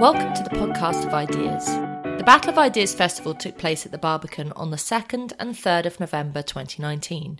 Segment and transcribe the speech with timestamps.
[0.00, 1.66] Welcome to the podcast of ideas.
[1.66, 5.84] The Battle of Ideas Festival took place at the Barbican on the 2nd and 3rd
[5.84, 7.38] of November 2019.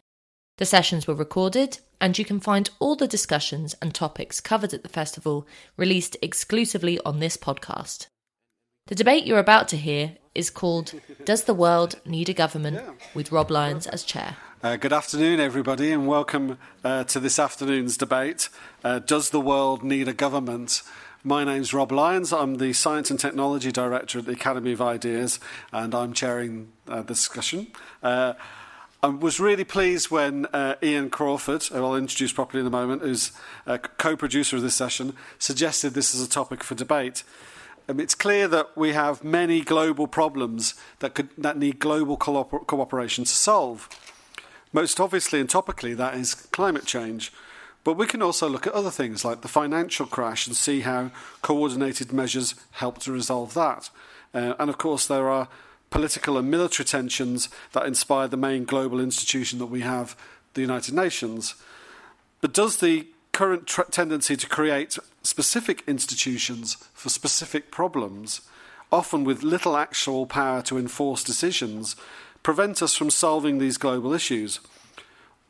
[0.59, 4.83] The sessions were recorded, and you can find all the discussions and topics covered at
[4.83, 5.49] the festival
[5.79, 8.09] released exclusively on this podcast.
[8.91, 10.95] The debate you're about to hear is called
[11.25, 12.81] Does the World Need a Government?
[13.15, 14.37] with Rob Lyons as chair.
[14.65, 18.49] Uh, good afternoon, everybody, and welcome uh, to this afternoon's debate.
[18.83, 20.83] Uh, Does the world need a government?
[21.23, 22.33] My name's Rob Lyons.
[22.33, 25.39] I'm the Science and Technology Director at the Academy of Ideas,
[25.73, 27.69] and I'm chairing uh, the discussion.
[28.03, 28.33] Uh,
[29.05, 33.03] I was really pleased when uh, Ian Crawford, who I'll introduce properly in a moment,
[33.03, 33.31] who's
[33.67, 37.23] a co-producer of this session, suggested this as a topic for debate.
[37.91, 42.45] Um, it's clear that we have many global problems that, could, that need global co-
[42.45, 43.89] cooperation to solve.
[44.73, 47.33] Most obviously and topically, that is climate change.
[47.83, 51.11] But we can also look at other things like the financial crash and see how
[51.43, 53.91] coordinated measures help to resolve that.
[54.33, 55.49] Uh, and of course, there are
[55.89, 60.17] political and military tensions that inspire the main global institution that we have,
[60.55, 61.57] the United Nations.
[62.41, 63.09] But does the
[63.41, 68.43] current tr- tendency to create specific institutions for specific problems,
[68.93, 71.97] often with little actual power to enforce decisions,
[72.43, 74.61] prevent us from solving these global issues?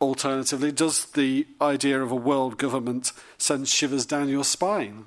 [0.00, 5.06] Alternatively, does the idea of a world government send shivers down your spine?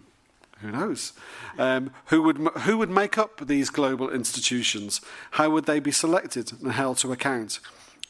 [0.60, 1.14] Who knows?
[1.58, 5.00] Um, who, would, who would make up these global institutions?
[5.32, 7.62] How would they be selected and held to account?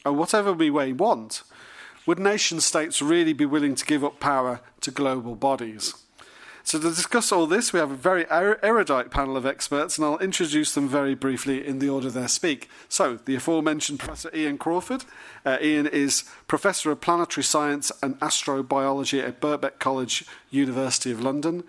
[0.04, 1.44] And whatever we may want,
[2.06, 5.94] would nation states really be willing to give up power to global bodies?
[6.66, 10.04] So, to discuss all this, we have a very er-, erudite panel of experts, and
[10.06, 12.70] I'll introduce them very briefly in the order they speak.
[12.88, 15.04] So, the aforementioned Professor Ian Crawford.
[15.44, 21.64] Uh, Ian is Professor of Planetary Science and Astrobiology at Birkbeck College, University of London.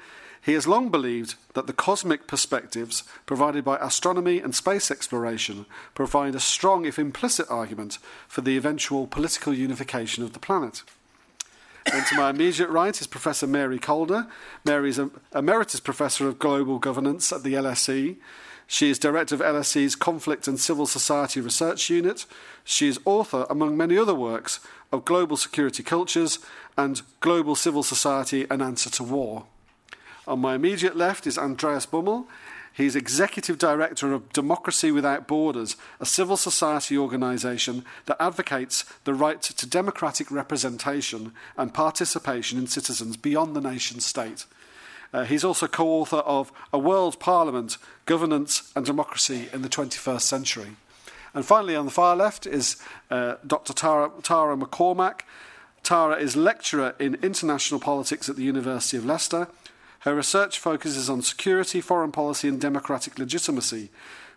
[0.46, 6.36] He has long believed that the cosmic perspectives provided by astronomy and space exploration provide
[6.36, 7.98] a strong, if implicit, argument
[8.28, 10.84] for the eventual political unification of the planet.
[11.92, 14.28] And to my immediate right is Professor Mary Kaldor.
[14.64, 18.16] Mary is an Emeritus Professor of Global Governance at the LSE.
[18.67, 22.28] She is Director of LSE's Conflict and Civil Society Research Unit.
[22.64, 24.60] She is author, among many other works,
[24.92, 26.38] of Global Security Cultures
[26.78, 29.45] and Global Civil Society An Answer to War.
[30.27, 32.27] On my immediate left is Andreas Bummel.
[32.73, 39.41] He's Executive Director of Democracy Without Borders, a civil society organisation that advocates the right
[39.43, 44.45] to democratic representation and participation in citizens beyond the nation state.
[45.13, 50.21] Uh, he's also co author of A World Parliament Governance and Democracy in the 21st
[50.21, 50.75] Century.
[51.33, 52.77] And finally, on the far left is
[53.11, 53.73] uh, Dr.
[53.73, 55.21] Tara, Tara McCormack.
[55.83, 59.47] Tara is lecturer in international politics at the University of Leicester
[60.05, 63.89] her research focuses on security, foreign policy, and democratic legitimacy.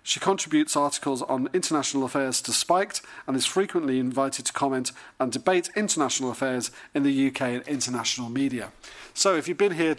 [0.03, 5.31] She contributes articles on international affairs to Spiked and is frequently invited to comment and
[5.31, 8.73] debate international affairs in the UK and international media.
[9.13, 9.99] So, if you've been here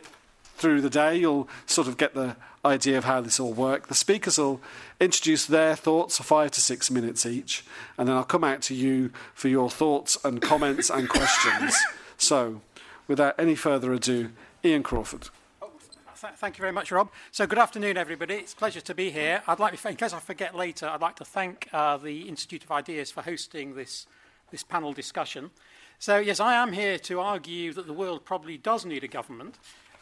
[0.57, 3.90] through the day, you'll sort of get the idea of how this all works.
[3.90, 4.62] The speakers will
[5.00, 7.63] introduce their thoughts for five to six minutes each,
[7.96, 11.78] and then I'll come out to you for your thoughts and comments and questions.
[12.22, 12.59] So,
[13.07, 14.31] without any further ado,
[14.62, 15.30] Ian Crawford
[16.19, 17.09] th- thank you very much, Rob.
[17.31, 18.35] So, good afternoon, everybody.
[18.35, 19.41] It's a pleasure to be here.
[19.47, 22.63] I'd like, to, in case I forget later, I'd like to thank uh, the Institute
[22.63, 24.07] of Ideas for hosting this,
[24.52, 25.52] this panel discussion.
[25.97, 29.57] So, yes, I am here to argue that the world probably does need a government.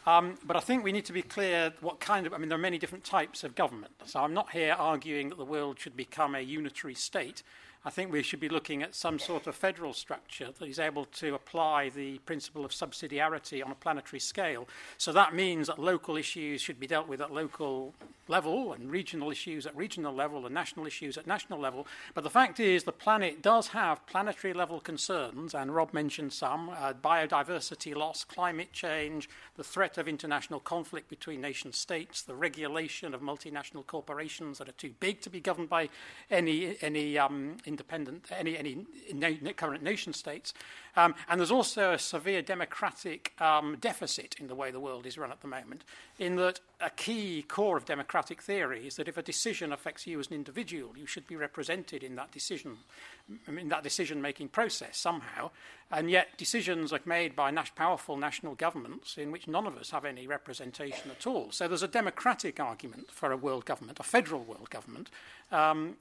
[0.06, 2.56] Um, but I think we need to be clear what kind of, I mean, there
[2.56, 3.92] are many different types of government.
[4.06, 7.42] So I'm not here arguing that the world should become a unitary state.
[7.88, 11.06] I think we should be looking at some sort of federal structure that is able
[11.06, 14.68] to apply the principle of subsidiarity on a planetary scale.
[14.98, 17.94] So that means that local issues should be dealt with at local
[18.28, 21.86] level and regional issues at regional level and national issues at national level.
[22.14, 26.68] But the fact is, the planet does have planetary level concerns, and Rob mentioned some
[26.68, 33.14] uh, biodiversity loss, climate change, the threat of international conflict between nation states, the regulation
[33.14, 35.88] of multinational corporations that are too big to be governed by
[36.30, 40.52] any, any um, independent, any, any na- current nation states.
[40.96, 45.16] Um, and there's also a severe democratic um, deficit in the way the world is
[45.16, 45.84] run at the moment,
[46.18, 50.18] in that a key core of democratic theory is that if a decision affects you
[50.18, 52.78] as an individual, you should be represented in that decision,
[53.46, 55.50] in that decision-making process somehow.
[55.90, 60.04] And yet, decisions are made by powerful national governments in which none of us have
[60.04, 61.50] any representation at all.
[61.50, 65.10] So there's a democratic argument for a world government, a federal world government,
[65.50, 65.96] um,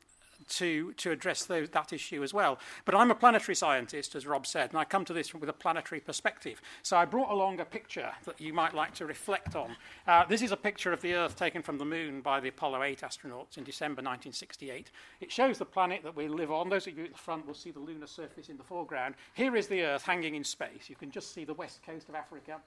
[0.50, 2.60] to, to address those, that issue as well.
[2.86, 5.54] But I'm a planetary scientist, as Rob said, and I come to this with a
[5.54, 6.62] planetary perspective.
[6.84, 9.75] So I brought along a picture that you might like to reflect on.
[10.07, 12.84] Uh, this is a picture of the Earth taken from the moon by the Apollo
[12.84, 14.92] 8 astronauts in December 1968.
[15.22, 16.69] It shows the planet that we live on.
[16.69, 19.16] Those of you at the front will see the lunar surface in the foreground.
[19.33, 20.90] Here is the Earth hanging in space.
[20.90, 22.60] You can just see the west coast of Africa.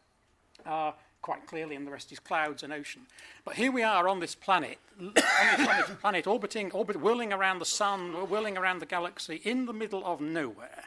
[0.66, 3.02] Uh, quite clearly, and the rest is clouds and ocean.
[3.44, 7.64] But here we are on this planet, on this planet, orbiting, orbit, whirling around the
[7.64, 10.84] sun, whirling around the galaxy, in the middle of nowhere.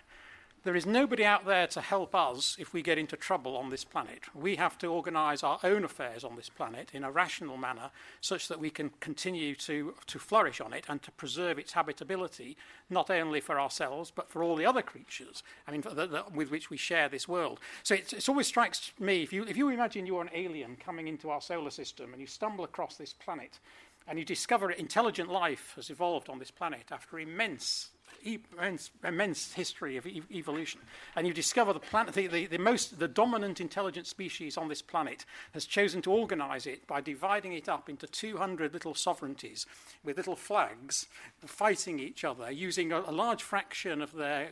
[0.64, 3.84] There is nobody out there to help us if we get into trouble on this
[3.84, 4.24] planet.
[4.34, 8.48] We have to organise our own affairs on this planet in a rational manner such
[8.48, 12.56] that we can continue to, to flourish on it and to preserve its habitability,
[12.90, 16.50] not only for ourselves, but for all the other creatures I mean, the, the, with
[16.50, 17.60] which we share this world.
[17.84, 21.10] So it, it always strikes me if you, if you imagine you're an alien coming
[21.10, 23.60] into our solar system and you stumble across this planet
[24.08, 27.90] and you discover intelligent life has evolved on this planet after immense
[28.24, 30.82] immense, immense history of e- evolution,
[31.16, 34.82] and you discover the planet, the, the, the, most, the dominant intelligent species on this
[34.82, 39.66] planet has chosen to organize it by dividing it up into 200 little sovereignties
[40.04, 41.08] with little flags
[41.46, 44.50] fighting each other, using a, a large fraction of their,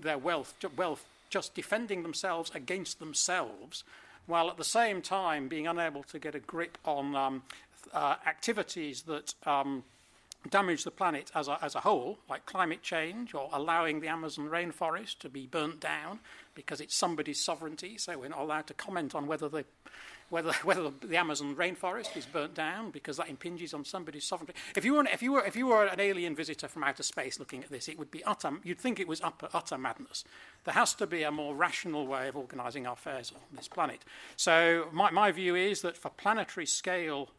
[0.00, 3.82] their wealth, wealth just defending themselves against themselves,
[4.26, 7.42] while at the same time being unable to get a grip on um,
[7.92, 9.82] uh, activities that um,
[10.50, 14.48] damage the planet as a, as a whole, like climate change or allowing the Amazon
[14.48, 16.20] rainforest to be burnt down
[16.54, 19.64] because it's somebody's sovereignty, so we're not allowed to comment on whether the
[20.30, 24.54] whether, whether the Amazon rainforest is burnt down because that impinges on somebody's sovereignty.
[24.76, 27.38] If you were, if you were, if you were an alien visitor from outer space
[27.38, 30.24] looking at this, it would be utter, you'd think it was utter, utter madness.
[30.64, 34.04] There has to be a more rational way of organising our affairs on this planet.
[34.36, 37.30] So my, my view is that for planetary scale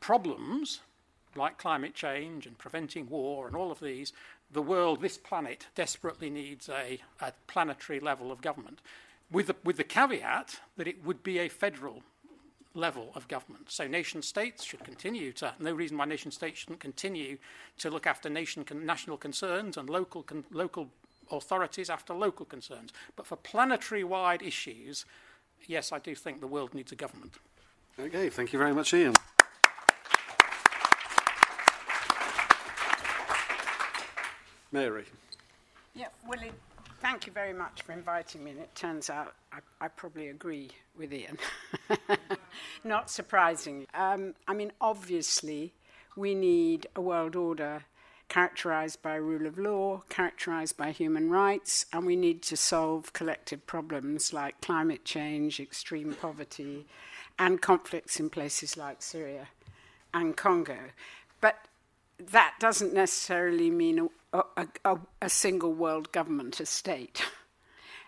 [0.00, 0.80] problems,
[1.36, 4.12] like climate change and preventing war and all of these,
[4.50, 8.80] the world, this planet, desperately needs a, a planetary level of government,
[9.30, 12.02] with the, with the caveat that it would be a federal
[12.74, 13.70] level of government.
[13.70, 17.38] So nation states should continue to, no reason why nation states shouldn't continue
[17.78, 20.88] to look after nation con, national concerns and local, con, local
[21.30, 22.92] authorities after local concerns.
[23.16, 25.04] But for planetary wide issues,
[25.66, 27.34] yes, I do think the world needs a government.
[27.98, 29.14] Okay, thank you very much, Ian.
[34.74, 35.04] Mary.
[35.94, 36.52] Yeah, well, it,
[37.00, 38.50] thank you very much for inviting me.
[38.50, 40.68] And it turns out I, I probably agree
[40.98, 41.38] with Ian.
[42.84, 43.86] Not surprisingly.
[43.94, 45.74] Um, I mean, obviously,
[46.16, 47.84] we need a world order
[48.28, 53.64] characterized by rule of law, characterized by human rights, and we need to solve collective
[53.68, 56.84] problems like climate change, extreme poverty,
[57.38, 59.46] and conflicts in places like Syria
[60.12, 60.78] and Congo.
[61.40, 61.68] But
[62.18, 67.22] that doesn't necessarily mean a, a, a, single world government, a state.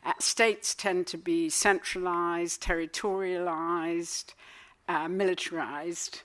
[0.04, 4.34] Uh, states tend to be centralized, territorialized,
[4.88, 6.22] uh, militarized,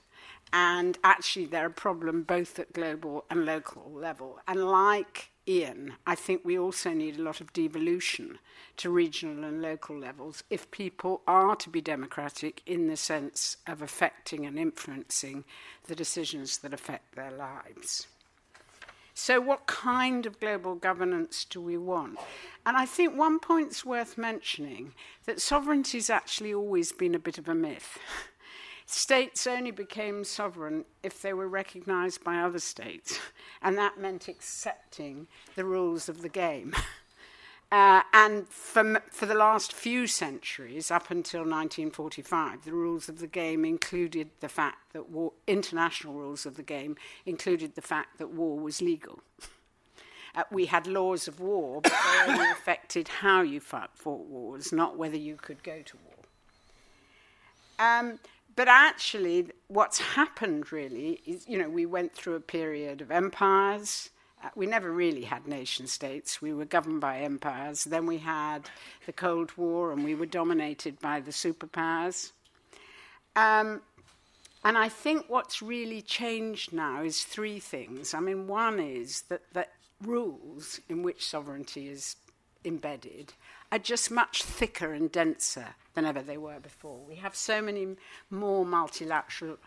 [0.52, 4.38] and actually they're a problem both at global and local level.
[4.46, 8.38] And like Ian, I think we also need a lot of devolution
[8.76, 13.82] to regional and local levels if people are to be democratic in the sense of
[13.82, 15.44] affecting and influencing
[15.88, 18.06] the decisions that affect their lives.
[19.14, 22.18] So, what kind of global governance do we want?
[22.64, 24.94] And I think one point's worth mentioning
[25.26, 27.98] that sovereignty has actually always been a bit of a myth.
[28.86, 33.18] States only became sovereign if they were recognized by other states,
[33.62, 36.74] and that meant accepting the rules of the game.
[37.72, 43.26] Uh, and for, for the last few centuries, up until 1945, the rules of the
[43.26, 48.30] game included the fact that war, international rules of the game included the fact that
[48.30, 49.20] war was legal.
[50.34, 54.72] Uh, we had laws of war, but they only affected how you fought, fought wars,
[54.72, 56.24] not whether you could go to war.
[57.78, 58.18] Um,
[58.56, 64.08] but actually, what's happened really is, you know, we went through a period of empires.
[64.42, 66.42] Uh, we never really had nation states.
[66.42, 67.84] We were governed by empires.
[67.84, 68.68] Then we had
[69.06, 72.32] the Cold War, and we were dominated by the superpowers.
[73.36, 73.82] Um,
[74.64, 78.14] and I think what's really changed now is three things.
[78.14, 79.66] I mean, one is that the
[80.02, 82.16] rules in which sovereignty is
[82.64, 83.32] embedded
[83.70, 87.00] are just much thicker and denser than ever they were before.
[87.08, 87.96] We have so many
[88.30, 89.58] more multilateral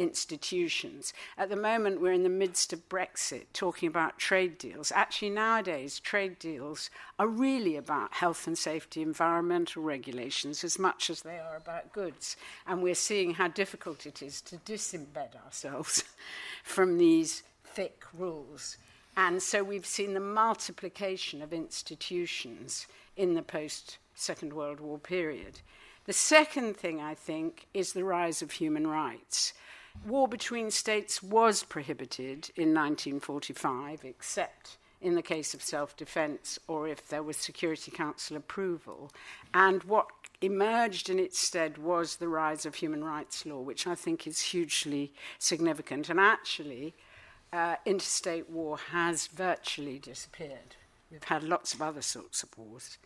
[0.00, 1.12] institutions.
[1.38, 4.90] At the moment, we're in the midst of Brexit, talking about trade deals.
[4.92, 11.22] Actually, nowadays, trade deals are really about health and safety, environmental regulations, as much as
[11.22, 12.36] they are about goods.
[12.66, 16.04] And we're seeing how difficult it is to disembed ourselves
[16.64, 18.78] from these thick rules
[19.16, 25.60] And so we've seen the multiplication of institutions in the post Second World War period.
[26.06, 29.52] The second thing, I think, is the rise of human rights.
[30.06, 36.88] War between states was prohibited in 1945, except in the case of self defense or
[36.88, 39.10] if there was Security Council approval.
[39.54, 40.08] And what
[40.40, 44.40] emerged in its stead was the rise of human rights law, which I think is
[44.40, 46.08] hugely significant.
[46.08, 46.94] And actually,
[47.52, 50.76] uh, interstate war has virtually disappeared.
[51.10, 52.98] We've had lots of other sorts of wars,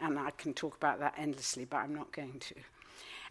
[0.00, 2.54] and I can talk about that endlessly, but I'm not going to.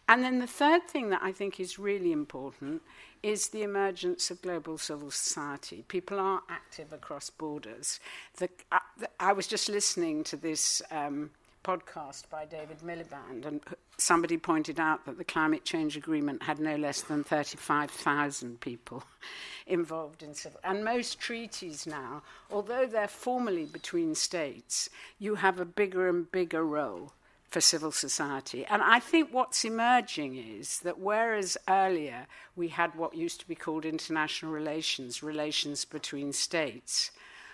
[0.07, 2.81] And then the third thing that I think is really important
[3.21, 5.85] is the emergence of global civil society.
[5.87, 8.01] People are active across borders.
[8.37, 11.31] The, uh, the, I was just listening to this um,
[11.63, 13.61] podcast by David Miliband, and
[13.97, 19.03] somebody pointed out that the climate change agreement had no less than 35,000 people
[19.67, 20.59] involved in civil.
[20.65, 26.65] And most treaties now, although they're formally between states, you have a bigger and bigger
[26.65, 27.13] role
[27.53, 28.65] for civil society.
[28.65, 33.53] And I think what's emerging is that whereas earlier we had what used to be
[33.53, 37.11] called international relations, relations between states,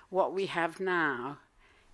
[0.09, 1.39] what we have now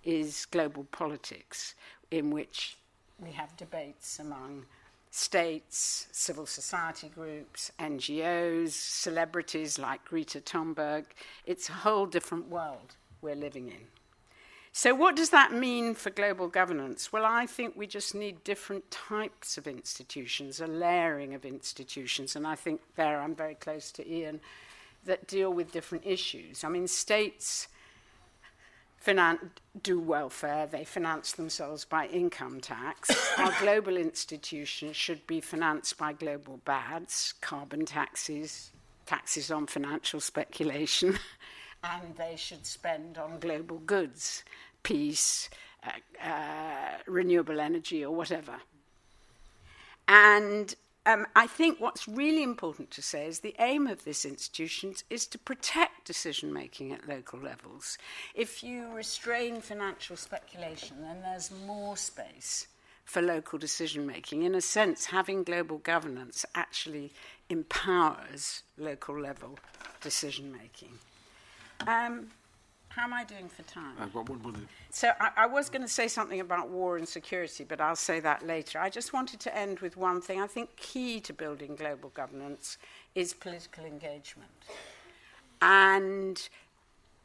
[0.04, 1.74] is global politics,
[2.12, 2.76] in which
[3.18, 4.66] we have debates among
[5.10, 11.06] states, civil society groups, NGOs, celebrities like Greta Thunberg.
[11.44, 13.95] It's a whole different world we're living in.
[14.78, 17.10] So, what does that mean for global governance?
[17.10, 22.36] Well, I think we just need different types of institutions, a layering of institutions.
[22.36, 24.38] And I think there I'm very close to Ian
[25.06, 26.62] that deal with different issues.
[26.62, 27.68] I mean, states
[29.02, 29.48] finan-
[29.82, 33.10] do welfare, they finance themselves by income tax.
[33.38, 38.72] Our global institutions should be financed by global BADs, carbon taxes,
[39.06, 41.18] taxes on financial speculation.
[41.84, 44.44] and they should spend on global goods
[44.86, 45.50] peace,
[45.82, 45.90] uh,
[46.24, 48.54] uh, renewable energy, or whatever.
[50.06, 50.72] And
[51.04, 55.26] um, I think what's really important to say is the aim of this institution is
[55.26, 57.98] to protect decision making at local levels.
[58.32, 62.68] If you restrain financial speculation, then there's more space
[63.04, 64.44] for local decision making.
[64.44, 67.12] In a sense, having global governance actually
[67.48, 69.58] empowers local level
[70.00, 70.92] decision making.
[71.88, 72.28] Um,
[72.96, 73.94] how am I doing for time?
[74.00, 74.68] I've got one minute.
[74.90, 78.20] So I, I was going to say something about war and security, but I'll say
[78.20, 78.78] that later.
[78.78, 80.40] I just wanted to end with one thing.
[80.40, 82.78] I think key to building global governance
[83.14, 84.50] is political engagement
[85.60, 86.48] and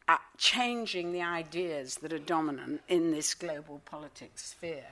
[0.09, 4.87] uh, changing the ideas that are dominant in this global politics sphere.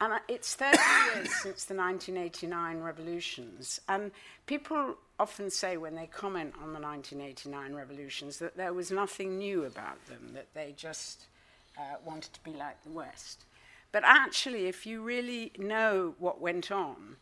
[0.00, 0.78] And it's 30
[1.14, 3.80] years since the 1989 revolutions.
[3.88, 4.10] And
[4.46, 9.64] people often say when they comment on the 1989 revolutions that there was nothing new
[9.64, 11.26] about them, that they just
[11.78, 13.44] uh, wanted to be like the West.
[13.92, 17.16] But actually, if you really know what went on,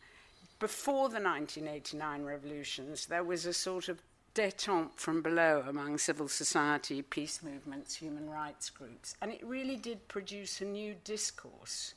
[0.59, 4.01] before the 1989 revolutions, there was a sort of
[4.33, 9.15] detente from below among civil society, peace movements, human rights groups.
[9.21, 11.93] And it really did produce a new discourse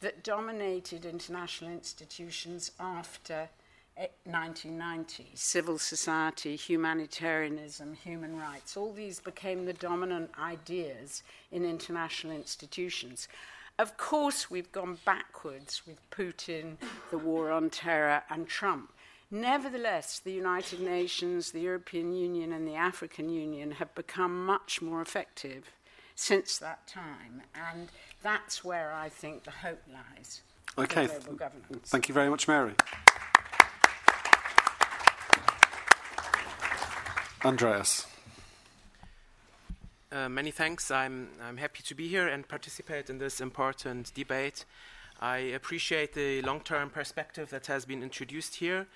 [0.00, 3.48] that dominated international institutions after
[4.24, 5.32] 1990.
[5.34, 13.28] Civil society, humanitarianism, human rights, all these became the dominant ideas in international institutions.
[13.78, 16.76] Of course, we've gone backwards with Putin,
[17.10, 18.92] the war on terror, and Trump.
[19.30, 25.00] Nevertheless, the United Nations, the European Union, and the African Union have become much more
[25.00, 25.70] effective
[26.20, 27.42] since that time.
[27.54, 27.88] And
[28.22, 30.42] that's where I think the hope lies.
[30.76, 31.08] Okay.
[31.84, 32.74] Thank you very much, Mary.
[37.42, 38.06] Andreas.
[40.12, 40.90] Uh, many thanks.
[40.90, 44.66] I'm, I'm happy to be here and participate in this important debate.
[45.20, 48.86] I appreciate the long term perspective that has been introduced here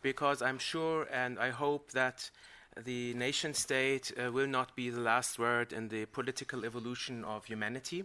[0.00, 2.30] because I'm sure and I hope that
[2.76, 7.44] the nation state uh, will not be the last word in the political evolution of
[7.44, 8.04] humanity.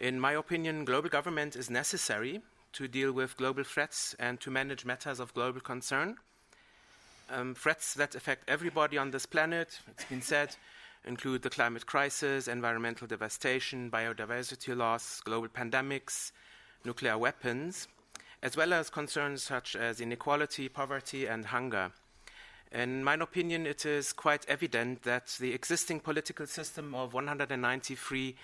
[0.00, 2.42] In my opinion, global government is necessary
[2.72, 6.16] to deal with global threats and to manage matters of global concern.
[7.30, 10.56] Um, threats that affect everybody on this planet, it's been said,
[11.04, 16.32] include the climate crisis, environmental devastation, biodiversity loss, global pandemics,
[16.84, 17.88] nuclear weapons,
[18.42, 21.92] as well as concerns such as inequality, poverty, and hunger.
[22.72, 28.34] In my opinion, it is quite evident that the existing political system of 193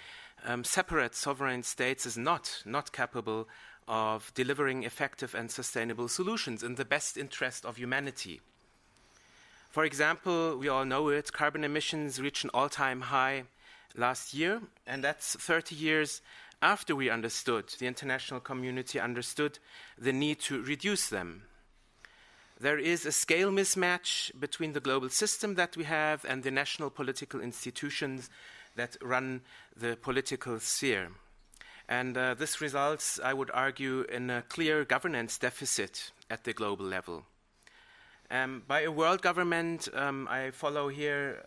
[0.45, 3.49] um, separate sovereign states is not, not capable
[3.89, 8.43] of delivering effective and sustainable solutions in the best interest of humanity.
[9.71, 13.45] For example, we all know it, carbon emissions reached an all time high
[13.97, 16.21] last year, and that's 30 years
[16.61, 19.59] after we understood, the international community understood
[19.97, 21.45] the need to reduce them.
[22.61, 26.91] There is a scale mismatch between the global system that we have and the national
[26.91, 28.31] political institutions
[28.75, 29.43] that run
[29.77, 31.11] the political sphere.
[31.89, 36.85] And uh, this results, I would argue, in a clear governance deficit at the global
[36.85, 37.25] level.
[38.31, 41.45] Um, by a world government, um, I follow here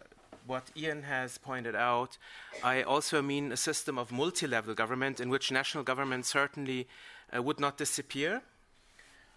[0.48, 2.18] what Ian has pointed out.
[2.64, 6.88] I also mean a system of multi level government in which national government certainly
[7.36, 8.42] uh, would not disappear.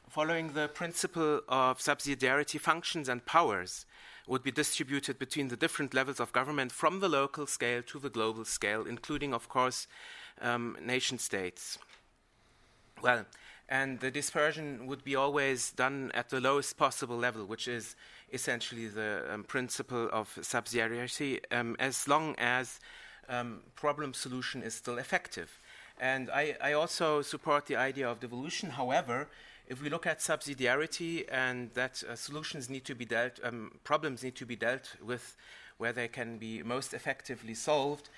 [0.08, 3.84] Following the principle of subsidiarity, functions and powers
[4.26, 8.11] would be distributed between the different levels of government from the local scale to the
[8.11, 9.87] global scale, including, of course,
[10.40, 11.78] um, nation states.
[13.02, 13.26] Well,
[13.68, 17.96] and the dispersion would be always done at the lowest possible level, which is
[18.32, 22.80] essentially the um, principle of subsidiarity, um, as long as
[23.28, 25.61] um, problem solution is still effective.
[26.00, 28.70] And I, I, also support the idea of devolution.
[28.70, 29.28] However,
[29.68, 34.22] if we look at subsidiarity and that uh, solutions need to be dealt, um, problems
[34.22, 35.36] need to be dealt with
[35.78, 38.08] where they can be most effectively solved,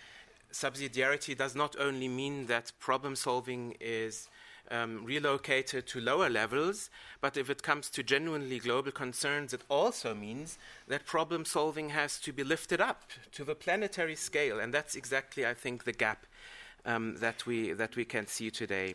[0.53, 4.29] subsidiarity does not only mean that problem solving is
[4.71, 6.91] um, relocated to lower levels,
[7.21, 12.19] but if it comes to genuinely global concerns, it also means that problem solving has
[12.21, 13.03] to be lifted up
[13.33, 16.27] to the planetary scale, and that's exactly, I think, the gap
[16.87, 18.95] um, that we that we can see today.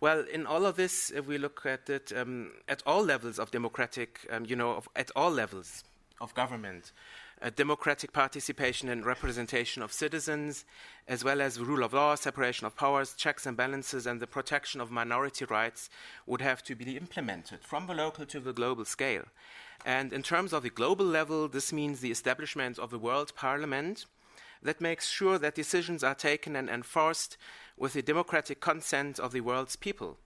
[0.00, 3.50] Well, in all of this, if we look at it um, at all levels of
[3.50, 5.84] democratic, um, you know, of, at all levels
[6.20, 6.92] of government,
[7.56, 10.66] democratic participation and representation of citizens,
[11.08, 14.80] as well as rule of law, separation of powers, checks and balances, and the protection
[14.80, 15.88] of minority rights
[16.26, 19.24] would have to be implemented from the local to the global scale.
[19.86, 24.04] And in terms of the global level, this means the establishment of a world parliament
[24.62, 27.36] that makes sure that decisions are taken and enforced
[27.76, 30.18] with the democratic consent of the world's people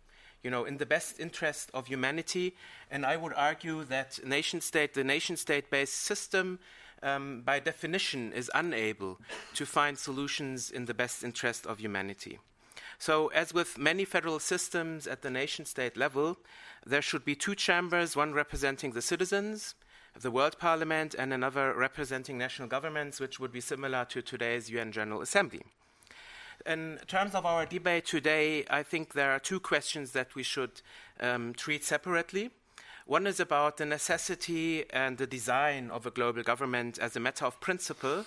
[0.45, 2.55] you know, in the best interest of humanity.
[2.91, 6.61] And I would argue that nation state, the nation state based system
[7.03, 9.19] um, by definition, is unable
[9.55, 12.39] to find solutions in the best interest of humanity.
[12.99, 16.39] So, as with many federal systems at the nation state level,
[16.87, 19.75] there should be two chambers, one representing the citizens,
[20.21, 24.93] the World Parliament, and another representing national governments, which would be similar to today's UN
[24.93, 25.63] General Assembly.
[26.67, 30.81] In terms of our debate today, I think there are two questions that we should
[31.21, 32.51] um, treat separately.
[33.07, 37.45] One is about the necessity and the design of a global government as a matter
[37.45, 38.25] of principle.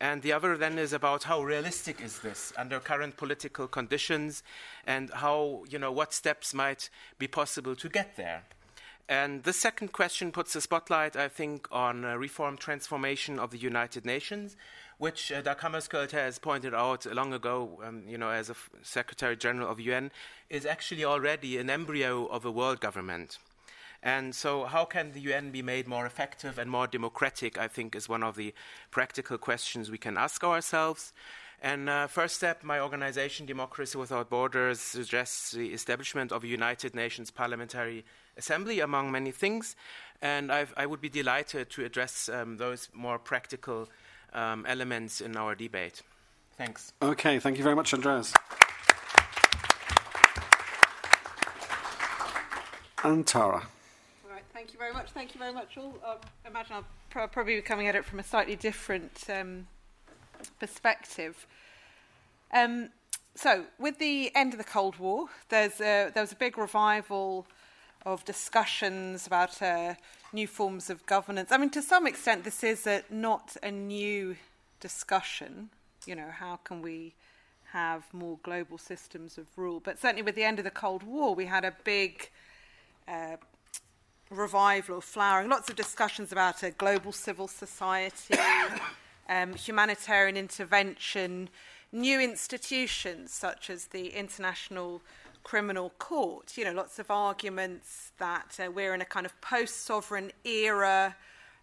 [0.00, 4.42] And the other then is about how realistic is this under current political conditions
[4.86, 8.44] and how, you know, what steps might be possible to get there.
[9.08, 13.58] And the second question puts a spotlight, I think, on uh, reform transformation of the
[13.58, 14.56] United Nations,
[14.96, 19.36] which uh, Dag Hammarskjöld has pointed out long ago, um, you know, as a Secretary
[19.36, 20.10] General of UN,
[20.48, 23.38] is actually already an embryo of a world government.
[24.02, 27.58] And so, how can the UN be made more effective and more democratic?
[27.58, 28.54] I think is one of the
[28.90, 31.12] practical questions we can ask ourselves.
[31.64, 36.94] And uh, first step, my organization, Democracy Without Borders, suggests the establishment of a United
[36.94, 38.04] Nations Parliamentary
[38.36, 39.74] Assembly, among many things.
[40.20, 43.88] And I've, i would be delighted to address um, those more practical
[44.34, 46.02] um, elements in our debate.
[46.58, 46.92] Thanks.
[47.00, 48.34] Okay, thank you very much, Andreas.
[53.02, 53.62] And Tara.
[54.26, 55.12] All right, thank you very much.
[55.12, 55.94] Thank you very much, all.
[56.04, 59.66] I imagine I'll pro- probably be coming at it from a slightly different um,
[60.58, 61.46] perspective.
[62.52, 62.90] Um,
[63.34, 67.46] so, with the end of the Cold War, there's a, there was a big revival
[68.06, 69.94] of discussions about uh,
[70.32, 71.50] new forms of governance.
[71.50, 74.36] I mean, to some extent, this is a, not a new
[74.80, 75.70] discussion.
[76.06, 77.14] You know, how can we
[77.72, 79.80] have more global systems of rule?
[79.80, 82.30] But certainly, with the end of the Cold War, we had a big
[83.08, 83.36] uh,
[84.30, 88.34] revival or flowering, lots of discussions about a global civil society,
[89.28, 91.48] um, humanitarian intervention,
[91.92, 95.02] new institutions such as the International
[95.42, 96.56] Criminal Court.
[96.56, 101.16] You know, lots of arguments that uh, we're in a kind of post sovereign era.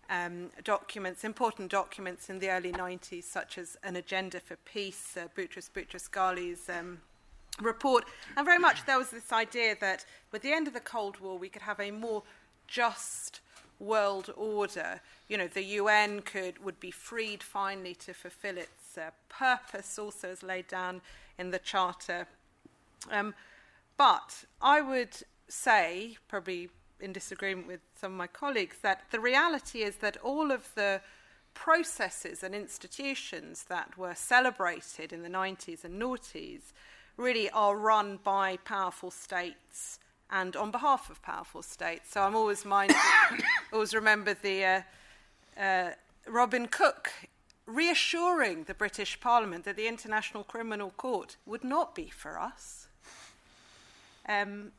[0.09, 5.29] Um, documents, important documents in the early 90s, such as An Agenda for Peace, uh,
[5.37, 6.99] Boutros Boutros Ghali's um,
[7.61, 8.03] report.
[8.35, 11.37] And very much there was this idea that with the end of the Cold War,
[11.37, 12.23] we could have a more
[12.67, 13.39] just
[13.81, 15.01] world order.
[15.27, 20.29] You know, the UN could would be freed finally to fulfill its uh, purpose, also
[20.29, 21.01] as laid down
[21.37, 22.27] in the Charter.
[23.09, 23.33] Um,
[23.97, 25.17] but I would
[25.47, 30.51] say, probably in disagreement with some of my colleagues, that the reality is that all
[30.51, 31.01] of the
[31.53, 36.71] processes and institutions that were celebrated in the 90s and noughties
[37.17, 39.99] really are run by powerful states
[40.31, 42.11] and on behalf of powerful states.
[42.11, 42.95] So I'm always minded,
[43.73, 44.81] always remember the uh,
[45.61, 45.89] uh,
[46.27, 47.11] Robin Cook
[47.65, 52.87] reassuring the British Parliament that the International Criminal Court would not be for us.
[54.27, 54.71] Um,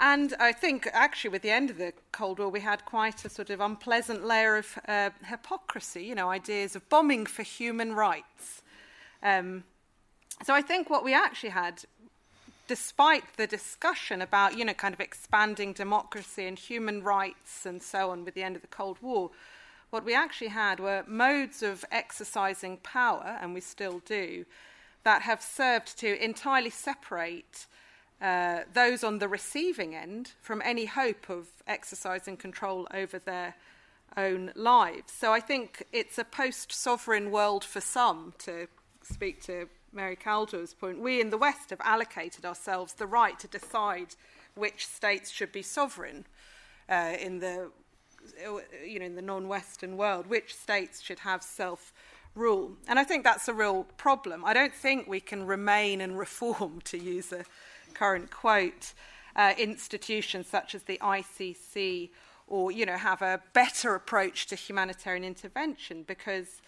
[0.00, 3.28] and I think actually, with the end of the Cold War, we had quite a
[3.28, 8.62] sort of unpleasant layer of uh, hypocrisy, you know, ideas of bombing for human rights.
[9.22, 9.62] Um,
[10.42, 11.84] so I think what we actually had,
[12.72, 18.10] despite the discussion about, you know, kind of expanding democracy and human rights and so
[18.10, 19.30] on with the end of the Cold War,
[19.90, 24.46] what we actually had were modes of exercising power, and we still do,
[25.04, 27.66] that have served to entirely separate
[28.22, 33.54] uh, those on the receiving end from any hope of exercising control over their
[34.16, 35.12] own lives.
[35.12, 38.66] So I think it's a post sovereign world for some, to
[39.02, 41.00] speak to Mary Kaldor's point.
[41.00, 44.14] We in the West have allocated ourselves the right to decide
[44.54, 46.26] which states should be sovereign
[46.88, 47.70] uh, in the
[48.84, 51.92] you know in the non-Western world, which states should have self
[52.34, 52.72] rule.
[52.88, 54.44] And I think that's a real problem.
[54.44, 57.44] I don't think we can remain and reform, to use a
[57.94, 58.94] current quote,
[59.36, 62.10] uh, institutions such as the ICC
[62.46, 66.60] or you know have a better approach to humanitarian intervention because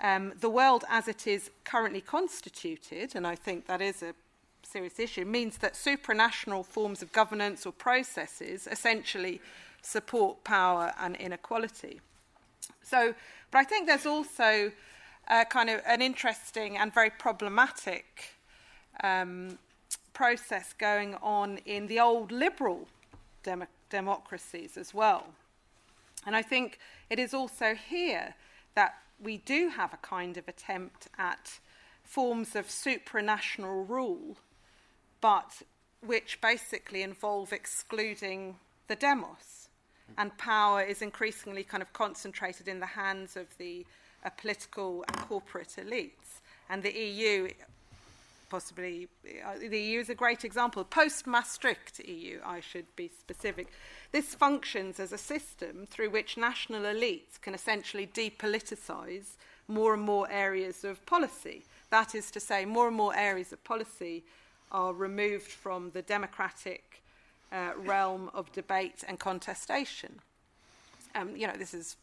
[0.00, 4.14] um, the world as it is currently constituted, and I think that is a
[4.62, 9.40] serious issue, means that supranational forms of governance or processes essentially
[9.82, 12.00] support power and inequality.
[12.82, 13.14] So,
[13.50, 14.72] but I think there's also
[15.28, 18.30] a kind of an interesting and very problematic
[19.02, 19.58] um,
[20.12, 22.88] process going on in the old liberal
[23.42, 25.26] dem- democracies as well.
[26.26, 26.78] And I think
[27.10, 28.34] it is also here
[28.74, 31.58] that we do have a kind of attempt at
[32.02, 34.36] forms of supranational rule,
[35.20, 35.62] but
[36.04, 39.68] which basically involve excluding the demos.
[40.16, 43.84] And power is increasingly kind of concentrated in the hands of the
[44.24, 46.40] uh, political and corporate elites.
[46.70, 47.48] And the EU
[48.48, 49.08] possibly
[49.44, 50.84] uh, the EU is a great example.
[50.84, 53.68] Post Maastricht EU, I should be specific.
[54.12, 59.36] This functions as a system through which national elites can essentially depoliticize
[59.68, 61.62] more and more areas of policy.
[61.90, 64.24] That is to say, more and more areas of policy
[64.72, 67.02] are removed from the democratic
[67.52, 70.20] uh, realm of debate and contestation.
[71.14, 71.96] Um, you know, this is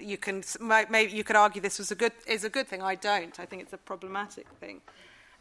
[0.00, 0.42] you can
[0.88, 2.82] maybe you could argue this was a good is a good thing.
[2.82, 3.38] I don't.
[3.38, 4.80] I think it's a problematic thing.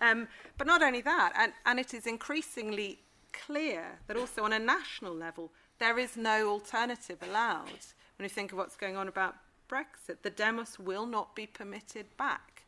[0.02, 3.00] Um, but not only that, and, and it is increasingly
[3.32, 7.86] clear that also on a national level, there is no alternative allowed.
[8.18, 9.36] When you think of what's going on about
[9.70, 12.64] Brexit, the demos will not be permitted back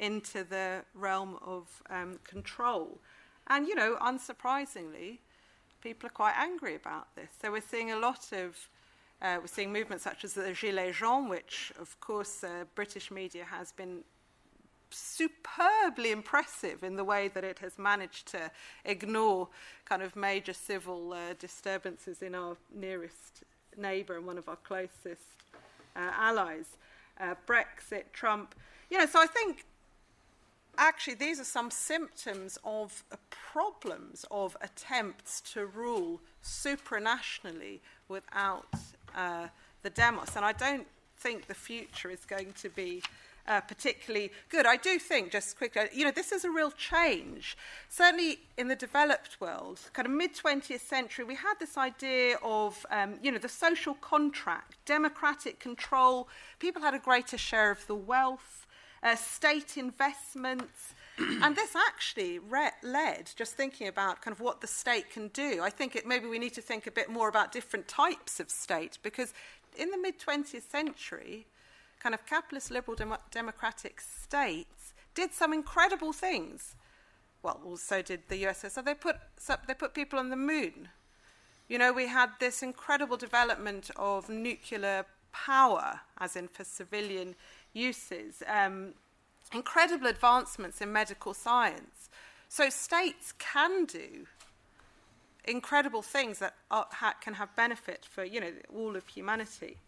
[0.00, 2.98] into the realm of um, control.
[3.48, 5.18] And, you know, unsurprisingly,
[5.82, 7.30] people are quite angry about this.
[7.40, 8.68] So we're seeing a lot of,
[9.20, 13.44] uh, we're seeing movements such as the Gilets jaunes, which, of course, uh, British media
[13.44, 14.02] has been
[14.92, 18.50] superbly impressive in the way that it has managed to
[18.84, 19.48] ignore
[19.84, 23.44] kind of major civil uh, disturbances in our nearest
[23.76, 25.22] neighbour and one of our closest
[25.96, 26.66] uh, allies.
[27.20, 28.54] Uh, Brexit, Trump.
[28.90, 29.64] You know, so I think
[30.78, 38.66] actually these are some symptoms of uh, problems of attempts to rule supranationally without
[39.14, 39.48] uh,
[39.82, 40.36] the demos.
[40.36, 40.86] And I don't
[41.18, 43.02] think the future is going to be
[43.46, 44.66] uh, particularly good.
[44.66, 47.56] I do think, just quickly, you know, this is a real change.
[47.88, 52.84] Certainly in the developed world, kind of mid 20th century, we had this idea of,
[52.90, 56.28] um, you know, the social contract, democratic control.
[56.58, 58.66] People had a greater share of the wealth,
[59.02, 60.94] uh, state investments.
[61.18, 65.60] and this actually re- led, just thinking about kind of what the state can do.
[65.62, 68.50] I think it, maybe we need to think a bit more about different types of
[68.50, 69.34] state because
[69.76, 71.46] in the mid 20th century,
[72.02, 76.74] kind of capitalist liberal dem- democratic states did some incredible things.
[77.42, 78.84] Well, also did the USSR.
[78.84, 80.88] They put, so they put people on the moon.
[81.68, 87.34] You know, we had this incredible development of nuclear power, as in for civilian
[87.72, 88.94] uses, um,
[89.52, 92.10] incredible advancements in medical science.
[92.48, 94.26] So states can do
[95.44, 99.78] incredible things that are, ha, can have benefit for you know all of humanity.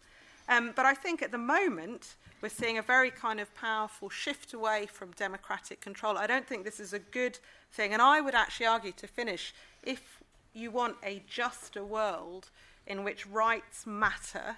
[0.47, 4.53] Um, but I think at the moment, we're seeing a very kind of powerful shift
[4.53, 6.17] away from democratic control.
[6.17, 7.39] I don't think this is a good
[7.71, 7.93] thing.
[7.93, 9.53] And I would actually argue to finish
[9.83, 10.21] if
[10.53, 12.49] you want a juster world
[12.85, 14.57] in which rights matter,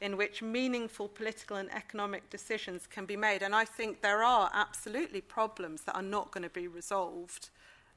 [0.00, 3.42] in which meaningful political and economic decisions can be made.
[3.42, 7.50] And I think there are absolutely problems that are not going to be resolved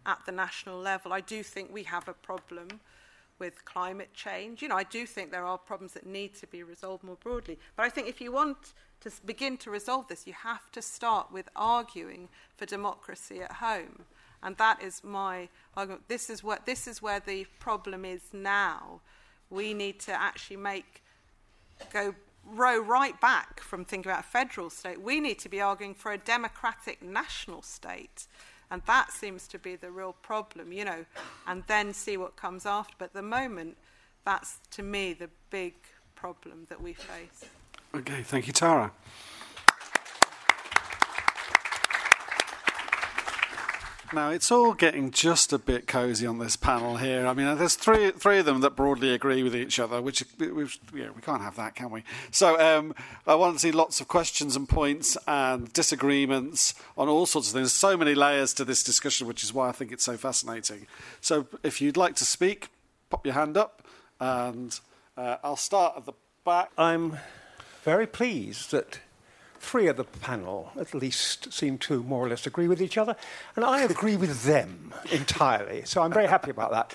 [0.05, 1.13] at the national level.
[1.13, 2.79] I do think we have a problem
[3.41, 4.61] with climate change.
[4.61, 7.57] You know, I do think there are problems that need to be resolved more broadly.
[7.75, 11.31] But I think if you want to begin to resolve this, you have to start
[11.31, 14.05] with arguing for democracy at home.
[14.43, 16.03] And that is my argument.
[16.07, 19.01] This is, what, this is where the problem is now.
[19.49, 21.01] We need to actually make,
[21.91, 22.13] go
[22.45, 25.01] row right back from thinking about a federal state.
[25.01, 28.27] We need to be arguing for a democratic national state.
[28.71, 31.05] And that seems to be the real problem, you know,
[31.45, 32.95] and then see what comes after.
[32.97, 33.77] But at the moment,
[34.25, 35.75] that's to me the big
[36.15, 37.45] problem that we face.
[37.93, 38.91] Okay, thank you, Tara.
[44.13, 47.25] Now it's all getting just a bit cosy on this panel here.
[47.25, 51.09] I mean, there's three three of them that broadly agree with each other, which, yeah,
[51.15, 52.03] we can't have that, can we?
[52.29, 52.93] So um,
[53.25, 57.53] I want to see lots of questions and points and disagreements on all sorts of
[57.53, 57.71] things.
[57.71, 60.87] So many layers to this discussion, which is why I think it's so fascinating.
[61.21, 62.67] So if you'd like to speak,
[63.09, 63.81] pop your hand up,
[64.19, 64.77] and
[65.15, 66.69] uh, I'll start at the back.
[66.77, 67.17] I'm
[67.83, 68.99] very pleased that
[69.61, 73.15] three of the panel at least seem to more or less agree with each other,
[73.55, 75.83] and I agree with them entirely.
[75.85, 76.93] So I'm very happy about that.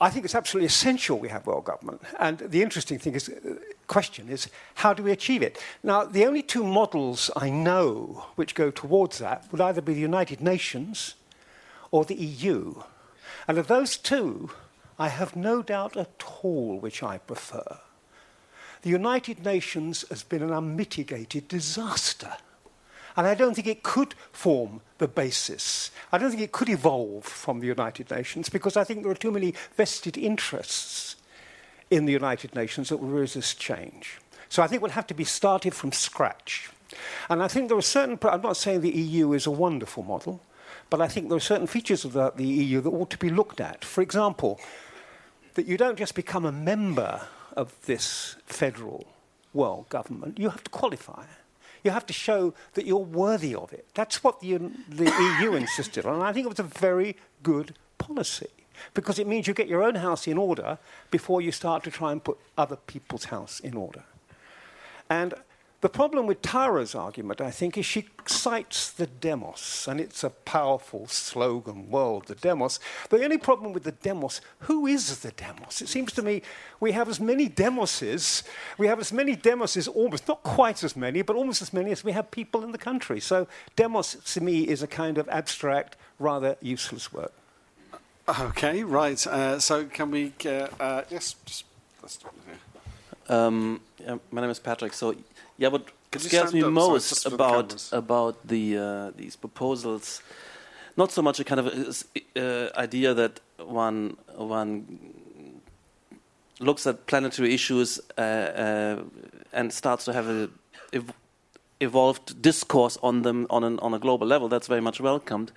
[0.00, 2.02] I think it's absolutely essential we have world government.
[2.18, 3.54] And the interesting thing is, uh,
[3.86, 5.62] question is, how do we achieve it?
[5.82, 10.00] Now, the only two models I know which go towards that would either be the
[10.00, 11.14] United Nations
[11.90, 12.82] or the EU.
[13.46, 14.50] And of those two,
[14.98, 17.78] I have no doubt at all which I prefer
[18.82, 22.32] the United Nations has been an unmitigated disaster.
[23.16, 25.90] And I don't think it could form the basis.
[26.12, 29.16] I don't think it could evolve from the United Nations because I think there are
[29.16, 31.16] too many vested interests
[31.90, 34.18] in the United Nations that will resist change.
[34.48, 36.70] So I think we'll have to be started from scratch.
[37.28, 40.40] And I think there are certain, I'm not saying the EU is a wonderful model,
[40.90, 43.30] but I think there are certain features of the, the EU that ought to be
[43.30, 43.84] looked at.
[43.84, 44.60] For example,
[45.54, 47.26] that you don't just become a member
[47.58, 49.04] of this federal
[49.52, 51.24] world government, you have to qualify.
[51.82, 53.86] You have to show that you're worthy of it.
[53.94, 56.14] That's what the, the EU insisted on.
[56.14, 58.50] And I think it was a very good policy
[58.94, 60.78] because it means you get your own house in order
[61.10, 64.04] before you start to try and put other people's house in order.
[65.10, 65.34] And
[65.80, 70.30] the problem with Tara's argument, I think, is she cites the demos, and it's a
[70.30, 72.80] powerful slogan, world, the demos.
[73.10, 75.80] The only problem with the demos, who is the demos?
[75.80, 76.42] It seems to me
[76.80, 78.42] we have as many demoses,
[78.76, 82.02] we have as many demoses, almost, not quite as many, but almost as many as
[82.02, 83.20] we have people in the country.
[83.20, 87.30] So demos, to me, is a kind of abstract, rather useless word.
[88.28, 89.24] Okay, right.
[89.26, 91.64] Uh, so can we get, uh, yes, just,
[92.02, 92.56] let's stop here.
[93.28, 94.92] Um, yeah, my name is Patrick.
[94.92, 95.14] So
[95.58, 100.22] yeah, what scares me most about about the uh, these proposals,
[100.96, 104.98] not so much a kind of uh, uh, idea that one one
[106.60, 109.02] looks at planetary issues uh, uh,
[109.52, 110.48] and starts to have a
[110.92, 111.12] ev
[111.80, 114.48] evolved discourse on them on an, on a global level.
[114.48, 115.52] That's very much welcomed.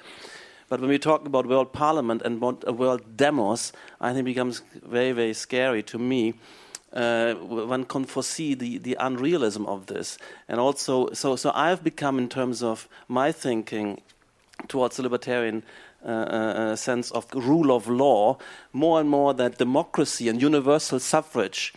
[0.68, 5.12] But when we talk about world parliament and world demos, I think it becomes very,
[5.12, 6.34] very scary to me
[6.94, 10.18] uh, one can foresee the, the unrealism of this.
[10.48, 14.02] And also, so, so I've become, in terms of my thinking
[14.68, 15.64] towards the libertarian
[16.04, 18.38] uh, uh, uh sense of rule of law,
[18.74, 21.74] more and more that democracy and universal suffrage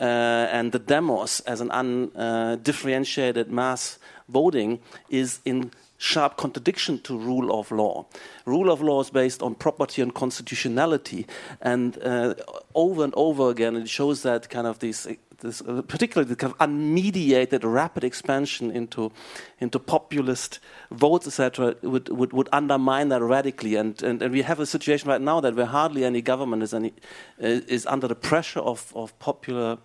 [0.00, 7.58] uh, and the demos as an undifferentiated mass voting is in sharp contradiction to rule
[7.58, 8.06] of law.
[8.44, 11.26] Rule of law is based on property and constitutionality,
[11.60, 12.34] and uh,
[12.74, 15.06] over and over again, it shows that kind of these.
[15.40, 19.12] This, uh, particularly the kind of unmediated rapid expansion into
[19.60, 23.74] into populist votes, etc., would, would, would undermine that radically.
[23.74, 26.72] And, and, and we have a situation right now that where hardly any government is
[26.72, 26.94] any
[27.42, 29.76] uh, is under the pressure of, of popular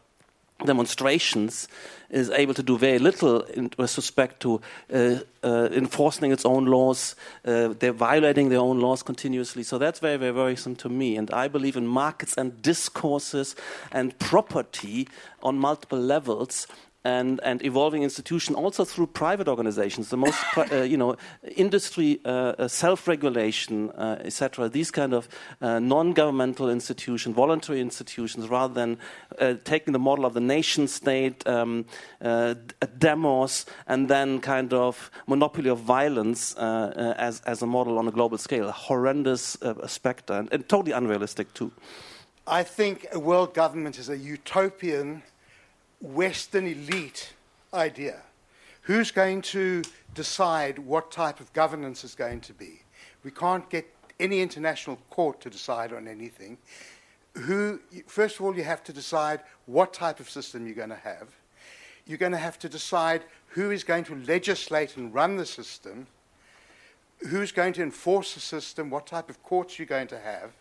[0.65, 1.67] demonstrations
[2.10, 4.62] is able to do very little in, with respect to
[4.93, 7.15] uh, uh, enforcing its own laws.
[7.45, 9.63] Uh, they're violating their own laws continuously.
[9.63, 11.15] So that's very, very worrisome to me.
[11.17, 13.56] And I believe in markets and discourses
[13.91, 15.08] and property
[15.41, 16.67] on multiple levels
[17.03, 21.15] and, and evolving institution also through private organizations, the most, uh, you know,
[21.55, 24.69] industry, uh, uh self-regulation, uh, etc.
[24.69, 25.27] These kind of
[25.61, 28.97] uh, non-governmental institutions, voluntary institutions, rather than
[29.39, 31.85] uh, taking the model of the nation state, um,
[32.97, 38.37] demos, and then kind of monopoly of violence as, as a model on a global
[38.37, 38.69] scale.
[38.69, 41.71] A horrendous specter and, and totally unrealistic too.
[42.47, 45.23] I think a world government is a utopian
[46.01, 47.33] Western elite
[47.73, 48.21] idea.
[48.83, 49.83] Who's going to
[50.15, 52.81] decide what type of governance is going to be?
[53.23, 53.85] We can't get
[54.19, 56.57] any international court to decide on anything.
[57.37, 60.95] Who, first of all, you have to decide what type of system you're going to
[60.95, 61.29] have.
[62.05, 66.07] You're going to have to decide who is going to legislate and run the system,
[67.29, 70.51] who's going to enforce the system, what type of courts you're going to have.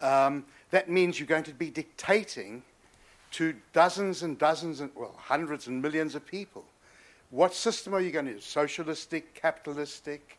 [0.00, 2.62] Um, that means you're going to be dictating
[3.34, 6.64] to dozens and dozens and, well, hundreds and millions of people.
[7.30, 8.44] What system are you going to use?
[8.44, 10.38] Socialistic, capitalistic?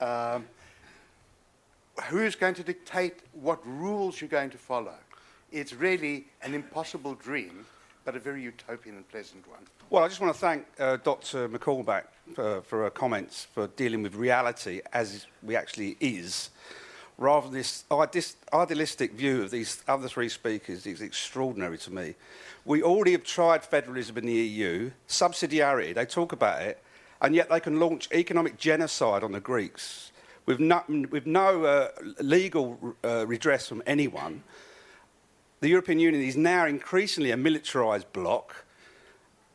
[0.00, 0.46] Um,
[2.04, 4.94] who's going to dictate what rules you're going to follow?
[5.50, 7.66] It's really an impossible dream,
[8.04, 9.66] but a very utopian and pleasant one.
[9.90, 11.48] Well, I just want to thank uh, Dr.
[11.48, 12.04] McCormack
[12.34, 16.50] for, for her comments, for dealing with reality as we actually is
[17.18, 22.14] rather than this idealistic view of these other three speakers is extraordinary to me.
[22.64, 26.82] We already have tried federalism in the EU, subsidiarity, they talk about it,
[27.22, 30.12] and yet they can launch economic genocide on the Greeks
[30.44, 31.88] with no, with no uh,
[32.20, 34.42] legal uh, redress from anyone.
[35.60, 38.64] The European Union is now increasingly a militarised bloc.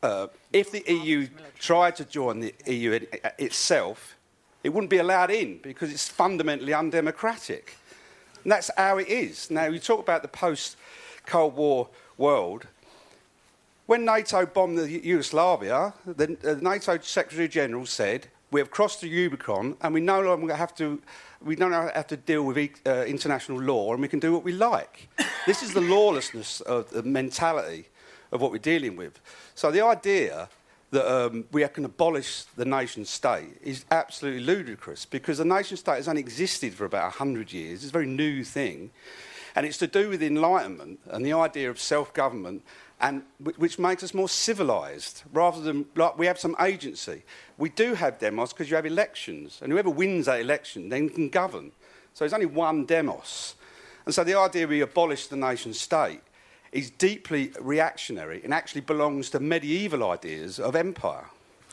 [0.02, 2.98] Uh, if the EU tried to join the EU
[3.38, 4.16] itself,
[4.62, 7.76] it wouldn't be allowed in because it's fundamentally undemocratic.
[8.42, 9.50] And that's how it is.
[9.50, 10.76] Now, you talk about the post
[11.26, 12.66] Cold War world.
[13.86, 19.10] When NATO bombed the Yugoslavia, the, the NATO Secretary General said, We have crossed the
[19.10, 21.00] Rubicon and we no longer have to,
[21.40, 24.52] we don't have to deal with uh, international law and we can do what we
[24.52, 25.08] like.
[25.46, 27.86] this is the lawlessness of the mentality
[28.30, 29.20] of what we're dealing with.
[29.54, 30.48] So the idea
[30.92, 35.96] that um, we can abolish the nation state is absolutely ludicrous because the nation state
[35.96, 37.82] has only existed for about 100 years.
[37.82, 38.90] It's a very new thing.
[39.56, 42.62] And it's to do with enlightenment and the idea of self government,
[43.00, 47.22] and which makes us more civilized rather than like we have some agency.
[47.58, 51.28] We do have demos because you have elections, and whoever wins that election then can
[51.28, 51.72] govern.
[52.14, 53.56] So there's only one demos.
[54.04, 56.20] And so the idea we abolish the nation state
[56.72, 61.26] is deeply reactionary and actually belongs to medieval ideas of empire.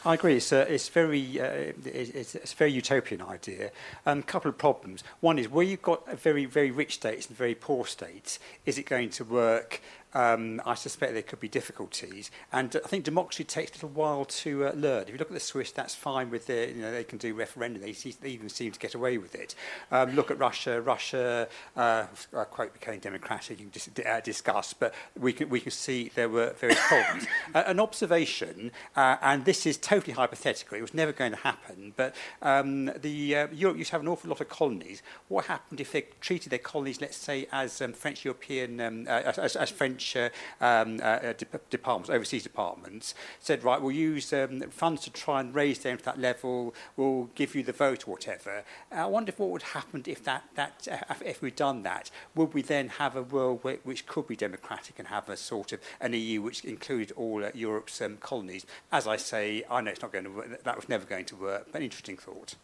[0.06, 0.38] I agree.
[0.38, 3.72] It's, it's very uh, it's, it's, a very utopian idea.
[4.06, 5.04] A um, couple of problems.
[5.20, 8.40] One is where you've got very very rich states and very poor states.
[8.66, 9.82] Is it going to work
[10.14, 12.32] um, I suspect there could be difficulties.
[12.52, 15.04] And I think democracy takes a little while to uh, learn.
[15.04, 17.34] If you look at the Swiss, that's fine with their, you know, they can do
[17.34, 17.82] referendum.
[17.82, 19.56] They, they even seem to get away with it.
[19.92, 20.82] Um, look at Russia.
[20.82, 23.60] Russia, uh, I quote, became democratic.
[23.60, 27.28] You can dis- uh, discuss, but we can, we can see there were various problems.
[27.54, 30.78] uh, an observation, uh, and this is totally hypothetical.
[30.78, 31.94] It was never going to happen.
[31.96, 35.04] But um, the uh, Europe used to have an awful lot of colonies.
[35.28, 39.34] What happened if they treated their colonies, let's say, as um, French European, um, uh,
[39.38, 40.30] as, as French French uh,
[40.64, 41.34] um, uh, uh
[41.70, 46.06] departments, overseas departments, said, right, we'll use um, funds to try and raise them to
[46.06, 48.64] that level, we'll give you the vote or whatever.
[48.92, 52.54] I wonder if what would happen if that, that uh, if we'd done that, would
[52.54, 55.80] we then have a world where, which could be democratic and have a sort of
[56.00, 58.66] an EU which included all uh, Europe's um, colonies?
[58.92, 61.36] As I say, I know it's not going to work, that was never going to
[61.36, 62.56] work, but an interesting thought.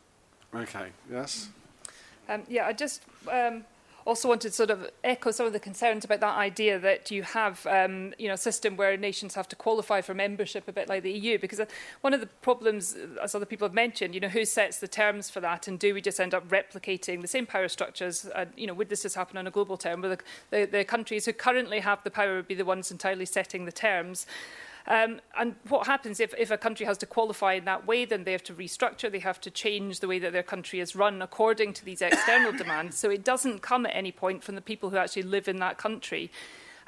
[0.53, 1.49] Okay, yes?
[2.29, 3.65] Um, yeah, I just um,
[4.05, 7.23] also wanted to sort of echo some of the concerns about that idea that you
[7.23, 10.87] have um, you know, a system where nations have to qualify for membership a bit
[10.87, 11.65] like the EU, because uh,
[12.01, 14.87] one of the problems, uh, as other people have mentioned, you know, who sets the
[14.87, 18.25] terms for that and do we just end up replicating the same power structures?
[18.35, 20.83] And, you know, would this just happen on a global term where the, the, the
[20.85, 24.27] countries who currently have the power would be the ones entirely setting the terms?
[24.87, 28.23] Um, and what happens if, if a country has to qualify in that way, then
[28.23, 31.21] they have to restructure, they have to change the way that their country is run
[31.21, 32.97] according to these external demands.
[32.97, 35.77] So it doesn't come at any point from the people who actually live in that
[35.77, 36.31] country.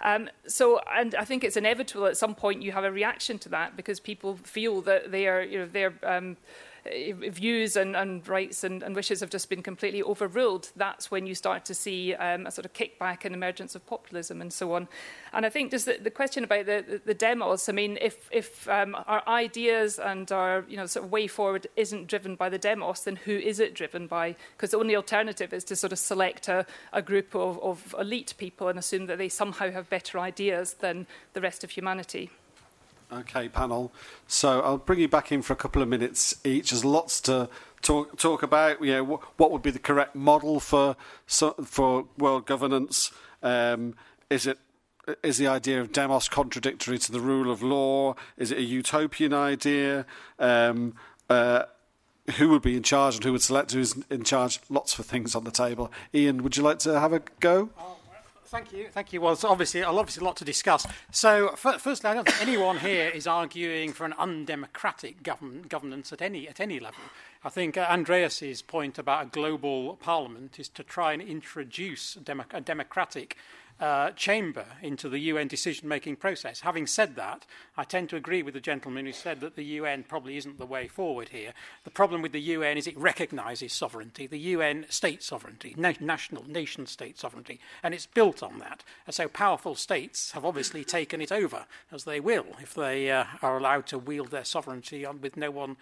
[0.03, 3.49] Um, so, and I think it's inevitable at some point you have a reaction to
[3.49, 6.37] that because people feel that they are, you know, they're um,
[7.29, 11.35] views and, and rights and, and wishes have just been completely overruled, that's when you
[11.35, 14.87] start to see um, a sort of kickback and emergence of populism and so on.
[15.33, 18.29] And I think just the, the question about the, the, the demos, I mean, if,
[18.31, 22.49] if um, our ideas and our you know, sort of way forward isn't driven by
[22.49, 24.35] the demos, then who is it driven by?
[24.55, 28.33] Because the only alternative is to sort of select a, a group of, of elite
[28.37, 32.29] people and assume that they somehow have better ideas than the rest of humanity.
[33.11, 33.93] Okay, panel.
[34.27, 36.71] So I'll bring you back in for a couple of minutes each.
[36.71, 37.49] There's lots to
[37.81, 38.83] talk talk about.
[38.83, 43.11] You know, wh- what would be the correct model for for world governance?
[43.41, 43.95] Um,
[44.29, 44.57] is it
[45.23, 48.15] is the idea of demos contradictory to the rule of law?
[48.35, 50.05] Is it a utopian idea?
[50.37, 50.95] Um,
[51.29, 51.63] uh,
[52.35, 54.59] who would be in charge and who would select who's in charge?
[54.69, 55.89] Lots of things on the table.
[56.13, 57.69] Ian, would you like to have a go?
[58.47, 58.87] Thank you.
[58.89, 59.19] Thank you.
[59.19, 60.87] Well, it's obviously, obviously a lot to discuss.
[61.11, 66.21] So, firstly, I don't think anyone here is arguing for an undemocratic govern- governance at
[66.21, 67.01] any at any level.
[67.43, 73.37] I think Andreas's point about a global parliament is to try and introduce a democratic
[73.79, 76.61] uh, chamber into the UN decision making process.
[76.61, 80.03] Having said that, I tend to agree with the gentleman who said that the UN
[80.03, 81.53] probably isn't the way forward here.
[81.83, 86.49] The problem with the UN is it recognizes sovereignty, the UN state sovereignty, na- national
[86.49, 88.83] nation state sovereignty, and it's built on that.
[89.05, 93.25] And so powerful states have obviously taken it over, as they will if they uh,
[93.41, 95.77] are allowed to wield their sovereignty on, with no one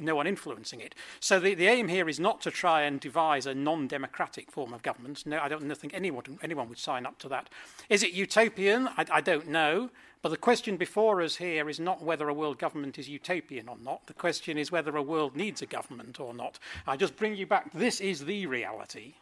[0.00, 0.94] no one influencing it.
[1.20, 4.82] So the, the aim here is not to try and devise a non-democratic form of
[4.82, 5.24] government.
[5.26, 7.48] No, I don't think anyone, anyone would sign up to that.
[7.88, 8.88] Is it utopian?
[8.96, 9.90] I, I don't know.
[10.22, 13.78] But the question before us here is not whether a world government is utopian or
[13.82, 14.06] not.
[14.06, 16.58] The question is whether a world needs a government or not.
[16.86, 17.72] I just bring you back.
[17.72, 19.14] This is the reality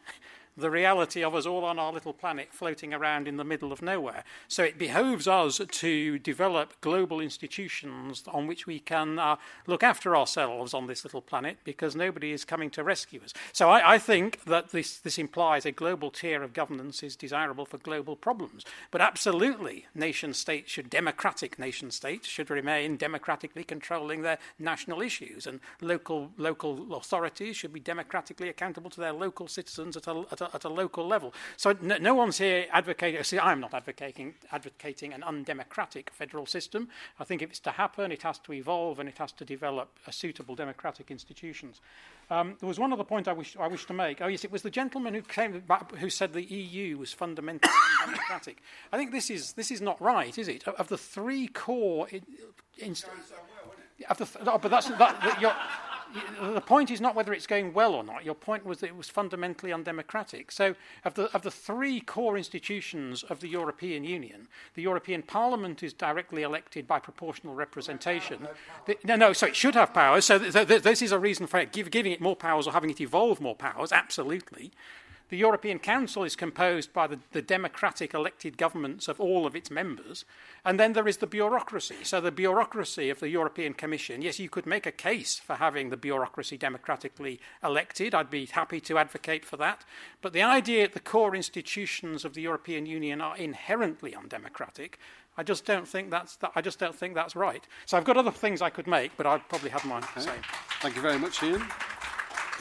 [0.59, 3.81] the reality of us all on our little planet floating around in the middle of
[3.81, 4.23] nowhere.
[4.47, 9.37] So it behoves us to develop global institutions on which we can uh,
[9.67, 13.33] look after ourselves on this little planet because nobody is coming to rescue us.
[13.53, 17.65] So I, I think that this, this implies a global tier of governance is desirable
[17.65, 18.65] for global problems.
[18.91, 25.47] But absolutely, nation states should, democratic nation states should remain democratically controlling their national issues,
[25.47, 30.41] and local, local authorities should be democratically accountable to their local citizens at a, at
[30.41, 31.33] a at a local level.
[31.57, 36.89] So no, no one's here advocating, see, I'm not advocating, advocating an undemocratic federal system.
[37.19, 39.97] I think if it's to happen, it has to evolve and it has to develop
[40.07, 41.81] a suitable democratic institutions.
[42.31, 44.21] Um, there was one other point I wish, I wish to make.
[44.21, 47.73] Oh, yes, it was the gentleman who, came back, who said the EU was fundamentally
[48.03, 48.61] undemocratic.
[48.93, 50.67] I think this is, this is not right, is it?
[50.67, 52.07] Of, the three core...
[52.09, 52.21] In,
[52.77, 52.95] in,
[54.07, 54.87] of the th- no, but that's...
[54.89, 55.55] That, you're,
[56.53, 58.25] the point is not whether it's going well or not.
[58.25, 60.51] Your point was that it was fundamentally undemocratic.
[60.51, 65.83] So, of the, of the three core institutions of the European Union, the European Parliament
[65.83, 68.47] is directly elected by proportional representation.
[69.03, 70.25] No, no, so it should have powers.
[70.25, 72.73] So, th- th- this is a reason for it, give, giving it more powers or
[72.73, 74.71] having it evolve more powers, absolutely.
[75.29, 79.69] The European Council is composed by the, the, democratic elected governments of all of its
[79.69, 80.25] members.
[80.65, 81.97] And then there is the bureaucracy.
[82.03, 85.89] So, the bureaucracy of the European Commission, yes, you could make a case for having
[85.89, 88.15] the bureaucracy democratically elected.
[88.15, 89.85] I'd be happy to advocate for that.
[90.21, 94.97] But the idea that the core institutions of the European Union are inherently undemocratic,
[95.37, 97.65] I just don't think that's, that, I just don't think that's right.
[97.85, 100.21] So, I've got other things I could make, but I'd probably have mine okay.
[100.21, 100.35] say.
[100.81, 101.63] Thank you very much, Ian.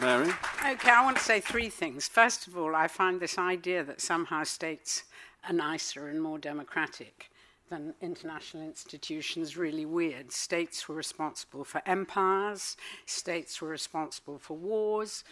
[0.01, 0.33] Mary?
[0.65, 2.07] Okay, I want to say three things.
[2.07, 5.05] First of all, I find this idea that somehow states
[5.49, 7.31] are nicer and more democratic
[7.69, 10.33] than international institutions really weird.
[10.33, 12.77] States were responsible for empires,
[13.07, 15.25] states were responsible for wars,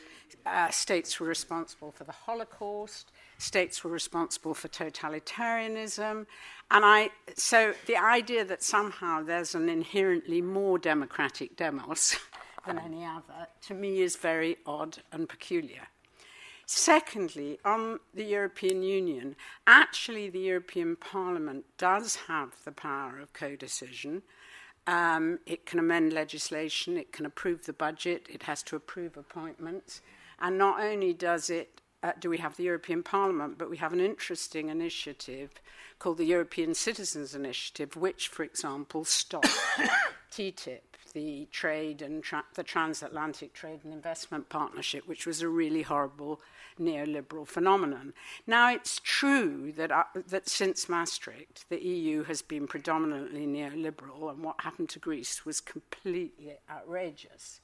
[0.45, 6.27] uh, states were responsible for the Holocaust, states were responsible for totalitarianism.
[6.71, 12.17] And I, so the idea that somehow there's an inherently more democratic demos
[12.67, 15.89] than any other, to me is very odd and peculiar.
[16.67, 19.37] Secondly, on the European Union,
[19.69, 24.23] actually, the European Parliament does have the power of co-decision.
[24.89, 30.01] Um, it can amend legislation, it can approve the budget, it has to approve appointments.
[30.41, 33.93] And not only does it, uh, do we have the European Parliament, but we have
[33.93, 35.51] an interesting initiative
[36.01, 39.49] called the European Citizens Initiative, which, for example, stopped
[40.33, 40.81] TTIP
[41.17, 46.43] the trade and tra- the transatlantic trade and investment partnership, which was a really horrible
[46.79, 48.13] neoliberal phenomenon.
[48.47, 54.45] Now, it's true that, uh, that since Maastricht, the EU has been predominantly neoliberal, and
[54.45, 57.63] what happened to Greece was completely outrageous.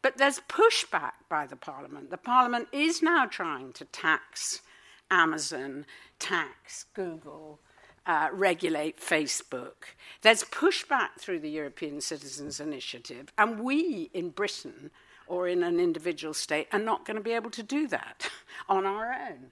[0.00, 2.10] But there's pushback by the Parliament.
[2.10, 4.62] The Parliament is now trying to tax
[5.10, 5.84] Amazon,
[6.20, 7.58] tax Google,
[8.06, 9.94] uh, regulate Facebook.
[10.22, 14.90] There's pushback through the European Citizens Initiative, and we in Britain
[15.26, 18.28] or in an individual state are not going to be able to do that
[18.68, 19.50] on our own.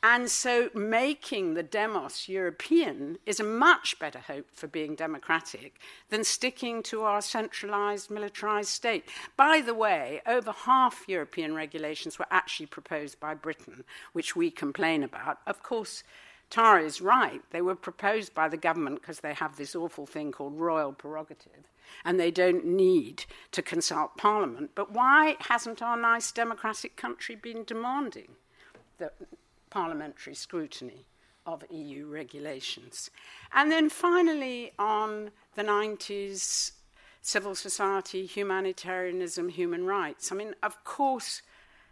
[0.00, 6.22] And so making the demos European is a much better hope for being democratic than
[6.22, 9.06] sticking to our centralized, militarized state.
[9.36, 13.82] By the way, over half European regulations were actually proposed by Britain,
[14.12, 15.38] which we complain about.
[15.48, 16.04] Of course,
[16.50, 17.42] Tara is right.
[17.50, 21.68] They were proposed by the government because they have this awful thing called royal prerogative
[22.04, 24.70] and they don't need to consult Parliament.
[24.74, 28.36] But why hasn't our nice democratic country been demanding
[28.98, 29.12] the
[29.70, 31.06] parliamentary scrutiny
[31.44, 33.10] of EU regulations?
[33.52, 36.72] And then finally, on the 90s,
[37.20, 40.32] civil society, humanitarianism, human rights.
[40.32, 41.42] I mean, of course,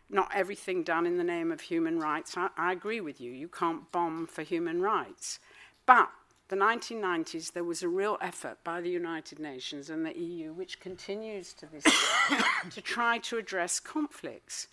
[0.09, 2.37] not everything done in the name of human rights.
[2.37, 3.33] I, I agree with you.
[3.33, 5.39] You can't bomb for human rights.
[5.85, 6.11] But
[6.49, 10.79] the 1990s, there was a real effort by the United Nations and the EU, which
[10.79, 12.39] continues to this day,
[12.71, 14.69] to try to address conflicts.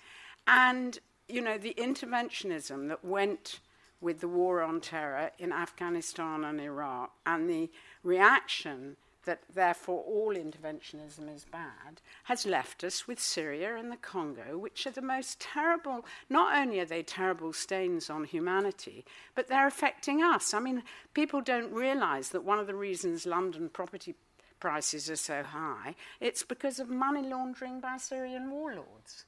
[0.46, 3.60] And, you know, the interventionism that went
[4.02, 7.72] with the war on terror in Afghanistan and Iraq and the
[8.04, 14.58] reaction that therefore all interventionism is bad, has left us with Syria and the Congo,
[14.58, 19.06] which are the most terrible, not only are they terrible stains on humanity,
[19.36, 20.54] but they're affecting us.
[20.54, 24.16] I mean, people don't realize that one of the reasons London property
[24.60, 29.26] prices are so high, it's because of money laundering by Syrian warlords.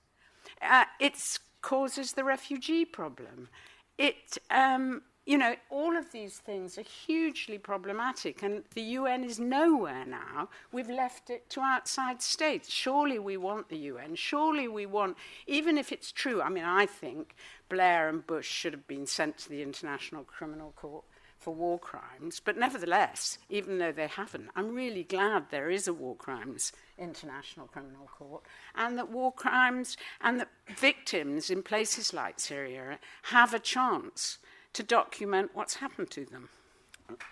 [0.62, 1.16] Uh, it
[1.62, 3.50] causes the refugee problem.
[3.98, 9.40] It um, you know, all of these things are hugely problematic, and the UN is
[9.40, 10.50] nowhere now.
[10.72, 12.70] We've left it to outside states.
[12.72, 14.16] Surely we want the UN.
[14.16, 15.18] Surely we want,
[15.48, 17.36] even if it's true, I mean, I think
[17.70, 21.04] Blair and Bush should have been sent to the International Criminal Court
[21.40, 25.94] for war crimes, but nevertheless, even though they haven't, I'm really glad there is a
[25.94, 32.40] war crimes international criminal court, and that war crimes and that victims in places like
[32.40, 34.38] Syria have a chance
[34.76, 36.50] to document what's happened to them.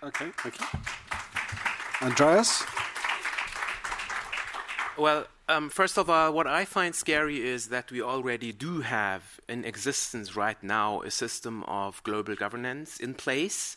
[0.02, 0.66] Okay, thank you.
[2.02, 2.64] Andreas?
[4.96, 9.40] Well, um, first of all, what I find scary is that we already do have
[9.48, 13.76] in existence right now a system of global governance in place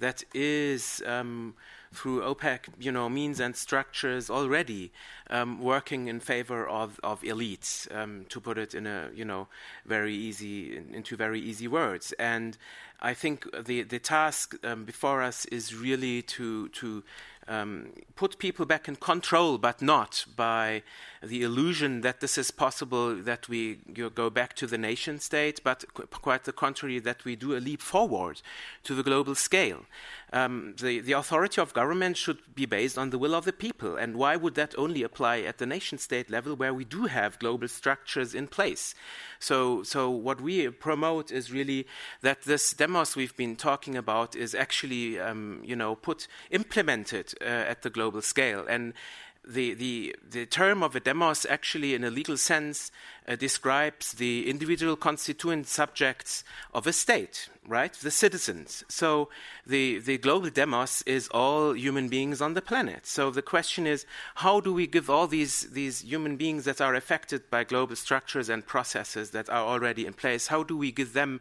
[0.00, 1.54] that is um,
[1.92, 4.92] through OPEC, you know, means and structures already
[5.28, 9.48] um, working in favor of, of elites, um, to put it in a, you know,
[9.84, 12.12] very easy, into very easy words.
[12.18, 12.56] And
[13.00, 17.02] I think the, the task um, before us is really to, to
[17.48, 20.82] um, put people back in control, but not by
[21.22, 23.76] the illusion that this is possible, that we
[24.14, 27.60] go back to the nation state, but qu- quite the contrary, that we do a
[27.60, 28.40] leap forward
[28.84, 29.84] to the global scale.
[30.32, 33.96] Um, the, the authority of government should be based on the will of the people.
[33.96, 37.38] And why would that only apply at the nation state level where we do have
[37.38, 38.94] global structures in place?
[39.38, 41.86] So, so what we promote is really
[42.22, 47.44] that this demos we've been talking about is actually, um, you know, put implemented uh,
[47.44, 48.64] at the global scale.
[48.68, 48.94] And
[49.46, 52.90] the, the, the term of a demos actually, in a legal sense,
[53.30, 56.42] uh, describes the individual constituent subjects
[56.74, 57.92] of a state, right?
[57.92, 58.82] The citizens.
[58.88, 59.28] So
[59.64, 63.06] the, the global demos is all human beings on the planet.
[63.06, 64.04] So the question is,
[64.36, 68.48] how do we give all these, these human beings that are affected by global structures
[68.48, 71.40] and processes that are already in place, how do we give them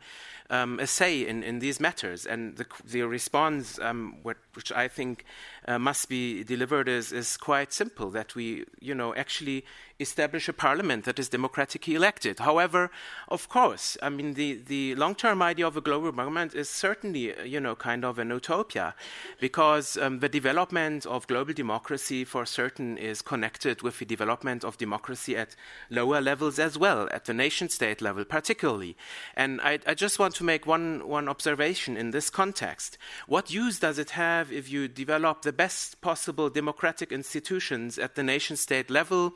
[0.50, 2.26] um, a say in, in these matters.
[2.26, 5.26] And the, the response, um, which I think
[5.68, 9.66] uh, must be delivered, is, is quite simple that we, you know, actually
[10.00, 12.40] establish a parliament that is democratically elected.
[12.40, 12.90] However,
[13.28, 17.36] of course, I mean, the, the long term idea of a global government is certainly,
[17.36, 18.96] uh, you know, kind of an utopia
[19.40, 24.78] because um, the development of global democracy for certain is connected with the development of
[24.78, 25.56] democracy at
[25.90, 28.96] lower levels as well, at the nation state level particularly.
[29.36, 32.98] And I, I just want to make one, one observation in this context.
[33.28, 38.24] What use does it have if you develop the best possible democratic institutions at the
[38.24, 39.34] nation state level?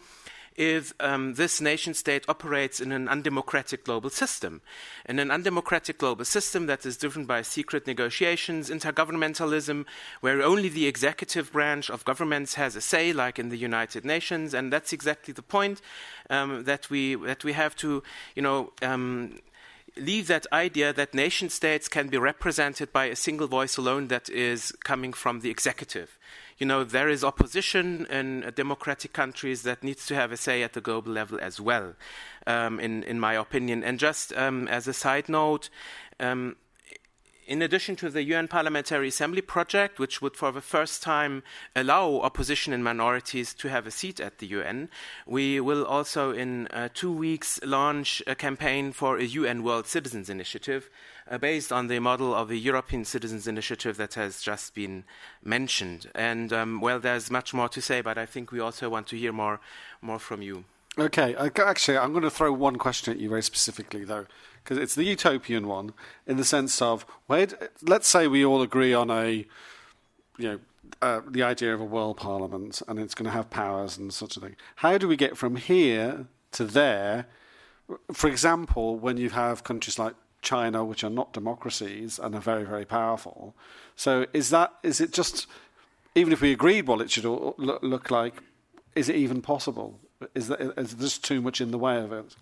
[0.55, 4.61] If um, this nation state operates in an undemocratic global system.
[5.07, 9.85] In an undemocratic global system that is driven by secret negotiations, intergovernmentalism,
[10.21, 14.53] where only the executive branch of governments has a say, like in the United Nations,
[14.53, 15.81] and that's exactly the point
[16.29, 18.03] um, that we that we have to,
[18.35, 18.71] you know.
[18.81, 19.39] Um,
[19.95, 24.29] leave that idea that nation states can be represented by a single voice alone that
[24.29, 26.17] is coming from the executive
[26.57, 30.73] you know, there is opposition in democratic countries that needs to have a say at
[30.73, 31.93] the global level as well,
[32.47, 33.83] um, in, in my opinion.
[33.83, 35.69] And just um, as a side note,
[36.19, 36.55] um,
[37.47, 41.43] in addition to the UN Parliamentary Assembly project, which would for the first time
[41.75, 44.89] allow opposition and minorities to have a seat at the UN,
[45.25, 50.29] we will also in uh, two weeks launch a campaign for a UN World Citizens
[50.29, 50.89] Initiative,
[51.29, 55.03] uh, based on the model of the European Citizens Initiative that has just been
[55.43, 56.09] mentioned.
[56.15, 59.17] And um, well, there's much more to say, but I think we also want to
[59.17, 59.59] hear more,
[60.01, 60.65] more from you.
[60.97, 64.27] Okay, actually, I'm going to throw one question at you very specifically, though,
[64.64, 65.93] because it's the utopian one
[66.26, 67.47] in the sense of where.
[67.82, 69.45] Let's say we all agree on a,
[70.38, 70.59] you know,
[71.01, 74.38] uh, the idea of a world parliament and it's going to have powers and such
[74.38, 74.55] a thing.
[74.78, 77.26] How do we get from here to there?
[78.14, 82.64] For example, when you have countries like China, which are not democracies and are very,
[82.64, 83.55] very powerful.
[83.95, 85.47] So, is that is it just
[86.16, 88.36] even if we agreed what it should look like,
[88.95, 89.99] is it even possible?
[90.36, 92.36] Is there, is there too much in the way of it?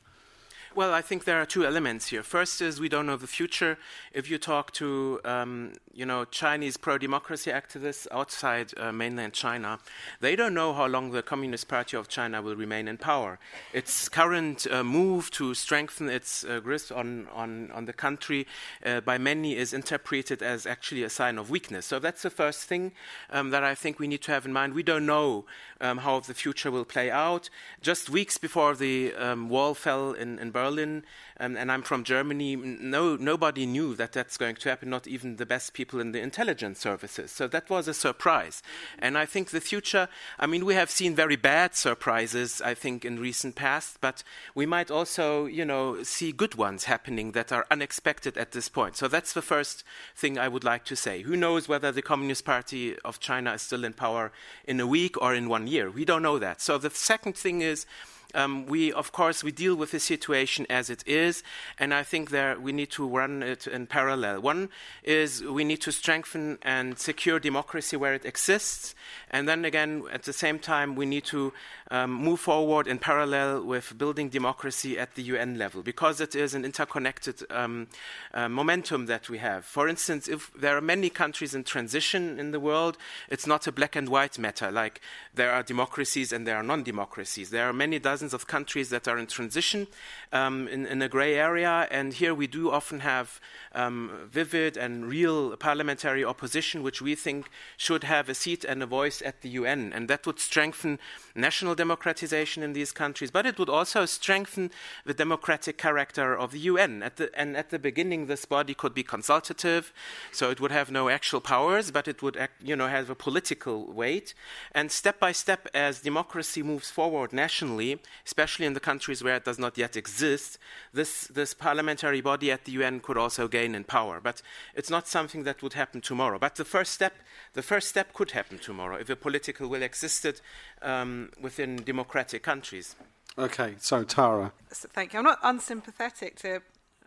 [0.73, 2.23] Well, I think there are two elements here.
[2.23, 3.77] First is we don't know the future.
[4.13, 9.79] If you talk to, um, you know, Chinese pro-democracy activists outside uh, mainland China,
[10.21, 13.37] they don't know how long the Communist Party of China will remain in power.
[13.73, 18.47] Its current uh, move to strengthen its uh, grip on, on, on the country
[18.85, 21.85] uh, by many is interpreted as actually a sign of weakness.
[21.85, 22.93] So that's the first thing
[23.29, 24.73] um, that I think we need to have in mind.
[24.73, 25.43] We don't know
[25.81, 27.49] um, how the future will play out.
[27.81, 32.55] Just weeks before the um, wall fell in, in Berlin, um, and I'm from Germany,
[32.55, 36.21] no, nobody knew that that's going to happen, not even the best people in the
[36.21, 37.31] intelligence services.
[37.31, 38.61] So that was a surprise.
[38.99, 40.07] And I think the future,
[40.39, 44.23] I mean, we have seen very bad surprises, I think, in recent past, but
[44.55, 48.95] we might also, you know, see good ones happening that are unexpected at this point.
[48.95, 49.83] So that's the first
[50.15, 51.21] thing I would like to say.
[51.21, 54.31] Who knows whether the Communist Party of China is still in power
[54.65, 55.89] in a week or in one year?
[55.89, 56.61] We don't know that.
[56.61, 57.85] So the second thing is,
[58.33, 61.43] um, we, of course, we deal with the situation as it is,
[61.77, 64.41] and I think there we need to run it in parallel.
[64.41, 64.69] One
[65.03, 68.95] is we need to strengthen and secure democracy where it exists,
[69.29, 71.53] and then again, at the same time, we need to
[71.91, 76.53] um, move forward in parallel with building democracy at the UN level because it is
[76.53, 77.87] an interconnected um,
[78.33, 79.65] uh, momentum that we have.
[79.65, 82.97] For instance, if there are many countries in transition in the world,
[83.29, 84.71] it's not a black and white matter.
[84.71, 85.01] Like
[85.33, 87.49] there are democracies and there are non-democracies.
[87.49, 89.87] There are many dozens of countries that are in transition
[90.31, 93.39] um, in, in, a grey area, and here we do often have
[93.73, 98.85] um, vivid and real parliamentary opposition, which we think should have a seat and a
[98.85, 100.99] voice at the UN, and that would strengthen
[101.35, 104.71] national democratization in these countries, but it would also strengthen
[105.05, 107.03] the democratic character of the UN.
[107.03, 109.91] At the, and at the beginning, this body could be consultative,
[110.31, 113.15] so it would have no actual powers, but it would act, you know, have a
[113.15, 114.33] political weight.
[114.73, 119.45] And step by step, as democracy moves forward nationally, especially in the countries where it
[119.45, 120.57] does not yet exist,
[120.93, 124.19] this, this parliamentary body at the UN could also gain in power.
[124.21, 124.41] But
[124.75, 126.39] it's not something that would happen tomorrow.
[126.39, 127.13] But the first step,
[127.53, 130.41] the first step could happen tomorrow if a political will existed
[130.81, 132.95] um, within democratic countries.
[133.37, 134.51] Okay, so Tara.
[134.71, 135.19] So thank you.
[135.19, 136.61] I'm not unsympathetic to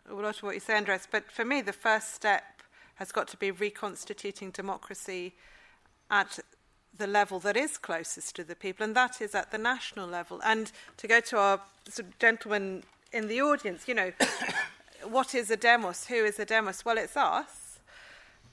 [0.08, 2.44] a lot of what you say, Andreas, but for me, the first step
[2.96, 5.34] has got to be reconstituting democracy
[6.10, 6.38] at
[6.96, 10.40] the level that is closest to the people, and that is at the national level.
[10.44, 14.12] And to go to our sort of gentleman in the audience, you know,
[15.04, 16.06] what is a demos?
[16.06, 16.84] Who is a demos?
[16.84, 17.78] Well, it's us.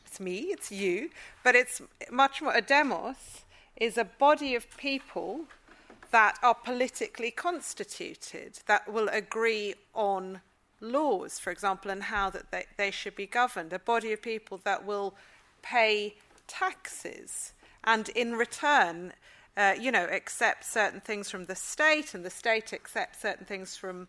[0.05, 1.09] It's me, it's you,
[1.43, 1.81] but it's
[2.11, 3.41] much more a demos
[3.77, 5.45] is a body of people
[6.11, 10.41] that are politically constituted, that will agree on
[10.81, 13.71] laws, for example, and how that they, they should be governed.
[13.71, 15.15] A body of people that will
[15.61, 16.15] pay
[16.47, 17.53] taxes
[17.83, 19.13] and in return,
[19.57, 23.75] uh, you know, accept certain things from the state, and the state accepts certain things
[23.75, 24.07] from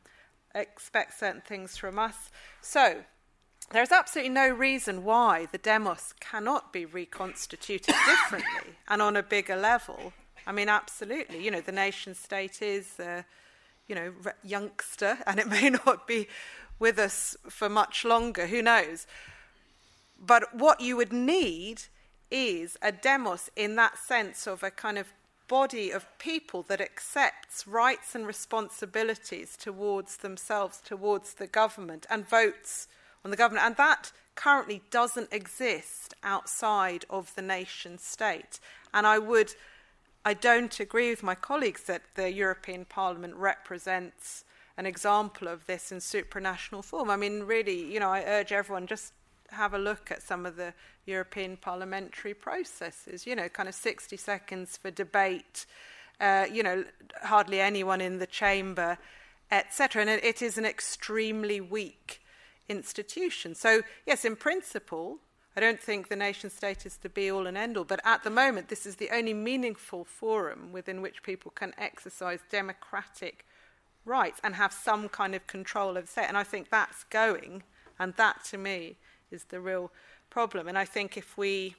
[0.55, 2.31] expect certain things from us.
[2.61, 3.05] So
[3.71, 9.57] there's absolutely no reason why the demos cannot be reconstituted differently and on a bigger
[9.57, 10.13] level.
[10.47, 11.43] I mean, absolutely.
[11.43, 13.23] You know, the nation state is, uh,
[13.87, 16.29] you know, re- youngster, and it may not be
[16.79, 18.47] with us for much longer.
[18.47, 19.07] Who knows?
[20.19, 21.83] But what you would need
[22.33, 25.13] is a demos in that sense of a kind of
[25.49, 32.89] body of people that accepts rights and responsibilities towards themselves, towards the government, and votes
[33.23, 33.67] on the government.
[33.67, 38.61] And that currently doesn't exist outside of the nation state.
[38.95, 39.53] And I would,
[40.25, 44.45] I don't agree with my colleagues that the European Parliament represents
[44.79, 47.11] an example of this in supranational form.
[47.11, 49.13] I mean, really, you know, I urge everyone just
[49.53, 50.75] have a look at some of the
[51.07, 53.27] European parliamentary processes.
[53.27, 55.67] You know, kind of 60 seconds for debate.
[56.21, 56.85] Uh, you know,
[57.23, 58.97] hardly anyone in the chamber,
[59.51, 60.03] etc.
[60.03, 62.21] And it, it is an extremely weak
[62.69, 63.55] institution.
[63.55, 65.19] So, yes, in principle,
[65.57, 68.25] I don't think the nation state is the be all and end all, but at
[68.25, 73.45] the moment, this is the only meaningful forum within which people can exercise democratic
[74.05, 76.27] rights and have some kind of control of the state.
[76.29, 77.63] And I think that's going,
[77.99, 78.97] and that to me
[79.33, 79.91] is the real
[80.31, 80.69] problem.
[80.69, 81.75] And I think if we,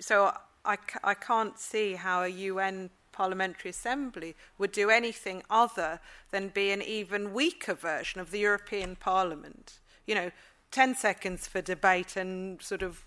[0.00, 0.32] so
[0.64, 6.70] I, I can't see how a UN Parliamentary Assembly would do anything other than be
[6.70, 9.78] an even weaker version of the European Parliament.
[10.06, 10.30] You know,
[10.70, 13.04] 10 seconds for debate and sort of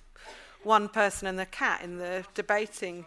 [0.64, 3.06] one person and the cat in the debating.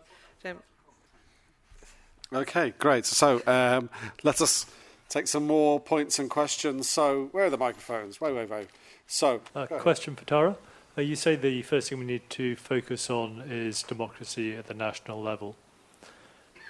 [2.32, 3.06] Okay, great.
[3.06, 3.88] So um,
[4.22, 4.66] let us
[5.08, 6.88] take some more points and questions.
[6.88, 8.20] So, where are the microphones?
[8.20, 8.68] Wait, wait, wait.
[9.10, 10.56] So, uh, question for Tara.
[10.96, 14.74] Uh, you say the first thing we need to focus on is democracy at the
[14.74, 15.56] national level.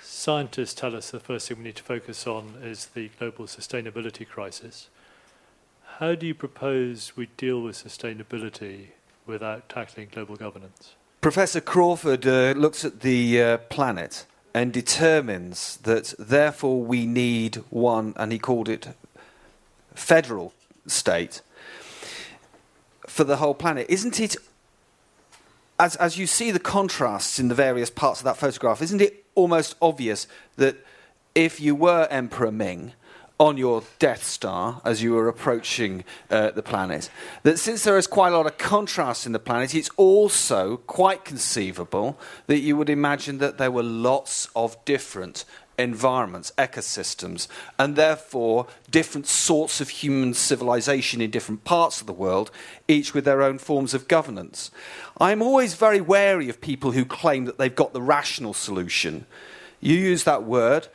[0.01, 4.26] Scientists tell us the first thing we need to focus on is the global sustainability
[4.26, 4.89] crisis.
[5.99, 8.91] How do you propose we deal with sustainability
[9.26, 10.95] without tackling global governance?
[11.20, 18.14] Professor Crawford uh, looks at the uh, planet and determines that therefore we need one,
[18.16, 18.91] and he called it
[19.97, 20.53] federal
[20.86, 21.43] state
[23.18, 23.84] for the whole planet.
[23.88, 24.36] Isn't it,
[25.76, 29.24] as, as you see the contrasts in the various parts of that photograph, isn't it
[29.34, 30.76] almost obvious that
[31.34, 32.92] if you were Emperor Ming,
[33.40, 37.10] on your Death Star as you were approaching uh, the planet,
[37.42, 41.24] that since there is quite a lot of contrast in the planet, it's also quite
[41.24, 45.44] conceivable that you would imagine that there were lots of different
[45.79, 47.47] environments, ecosystems,
[47.79, 52.51] and therefore different sorts of human civilization in different parts of the world,
[52.89, 54.70] each with their own forms of governance.
[55.20, 59.26] I'm always very wary of people who claim that they've got the rational solution.
[59.81, 60.89] You use that word.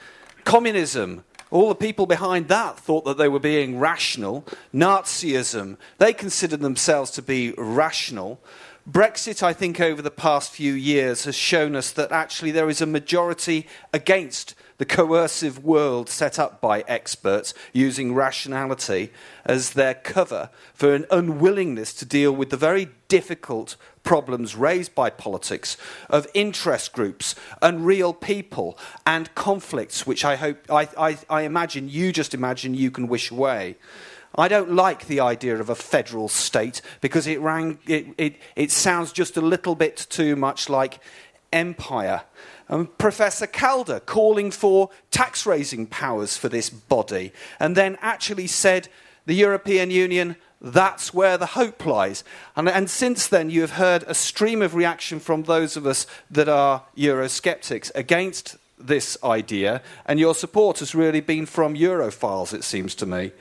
[0.43, 4.45] Communism, all the people behind that thought that they were being rational.
[4.73, 8.41] Nazism, they considered themselves to be rational.
[8.89, 12.81] Brexit, I think, over the past few years has shown us that actually there is
[12.81, 19.11] a majority against the coercive world set up by experts using rationality
[19.45, 25.09] as their cover for an unwillingness to deal with the very difficult problems raised by
[25.09, 25.77] politics
[26.09, 31.89] of interest groups and real people and conflicts, which I hope, I, I, I imagine
[31.89, 33.77] you just imagine you can wish away.
[34.35, 38.71] I don't like the idea of a federal state because it, rang, it, it, it
[38.71, 40.99] sounds just a little bit too much like
[41.51, 42.23] empire
[42.67, 48.87] and Professor Kaldor calling for tax raising powers for this body, and then actually said
[49.25, 52.23] the European Union, that's where the hope lies.
[52.55, 56.07] And, and, since then, you have heard a stream of reaction from those of us
[56.31, 62.63] that are Eurosceptics against this idea, and your support has really been from Europhiles, it
[62.63, 63.31] seems to me.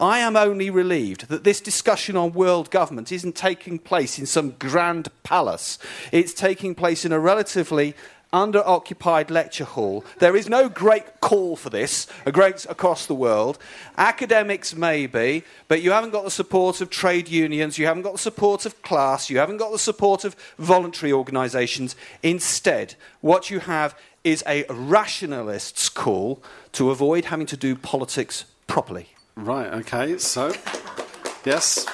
[0.00, 4.50] I am only relieved that this discussion on world government isn't taking place in some
[4.52, 5.78] grand palace.
[6.10, 7.94] It's taking place in a relatively
[8.34, 10.04] under occupied lecture hall.
[10.18, 13.58] There is no great call for this uh, great across the world.
[13.96, 18.18] Academics, maybe, but you haven't got the support of trade unions, you haven't got the
[18.18, 21.94] support of class, you haven't got the support of voluntary organisations.
[22.24, 29.10] Instead, what you have is a rationalist's call to avoid having to do politics properly.
[29.36, 30.52] Right, okay, so,
[31.44, 31.86] yes.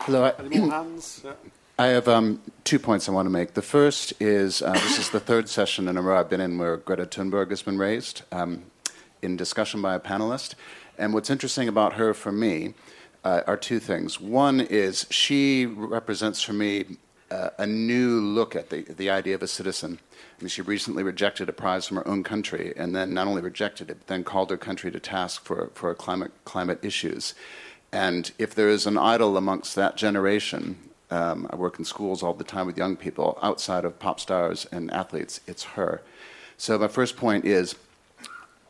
[0.00, 0.30] Hello.
[0.38, 1.22] Any more hands?
[1.24, 1.32] Yeah.
[1.76, 3.54] I have um, two points I want to make.
[3.54, 6.56] The first is uh, this is the third session in a row I've been in
[6.56, 8.62] where Greta Thunberg has been raised um,
[9.22, 10.54] in discussion by a panelist.
[10.98, 12.74] And what's interesting about her for me
[13.24, 14.20] uh, are two things.
[14.20, 16.84] One is she represents for me
[17.32, 19.98] uh, a new look at the, the idea of a citizen.
[20.38, 23.42] I mean, she recently rejected a prize from her own country, and then not only
[23.42, 27.34] rejected it, but then called her country to task for, for climate, climate issues.
[27.90, 30.78] And if there is an idol amongst that generation
[31.14, 34.66] um, I work in schools all the time with young people outside of pop stars
[34.72, 35.40] and athletes.
[35.46, 36.02] It's her.
[36.56, 37.76] So, my first point is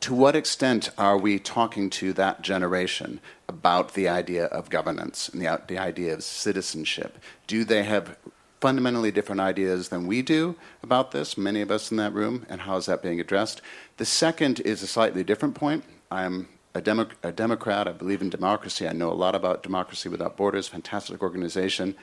[0.01, 3.19] to what extent are we talking to that generation
[3.49, 7.17] about the idea of governance and the, the idea of citizenship?
[7.47, 8.15] Do they have
[8.61, 12.61] fundamentally different ideas than we do about this, many of us in that room, and
[12.61, 13.61] how is that being addressed?
[13.97, 15.83] The second is a slightly different point.
[16.11, 17.87] I'm a, Demo- a Democrat.
[17.87, 18.87] I believe in democracy.
[18.87, 21.95] I know a lot about Democracy Without Borders, fantastic organization.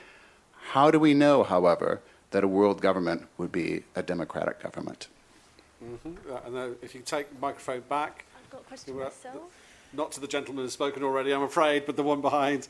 [0.71, 2.01] How do we know, however,
[2.31, 5.07] that a world government would be a democratic government?
[5.83, 6.31] Mm-hmm.
[6.31, 8.25] Uh, and uh, if you take the microphone back.
[8.37, 9.41] I've got a question myself.
[9.93, 12.67] Not to the gentleman who's spoken already, I'm afraid, but the one behind.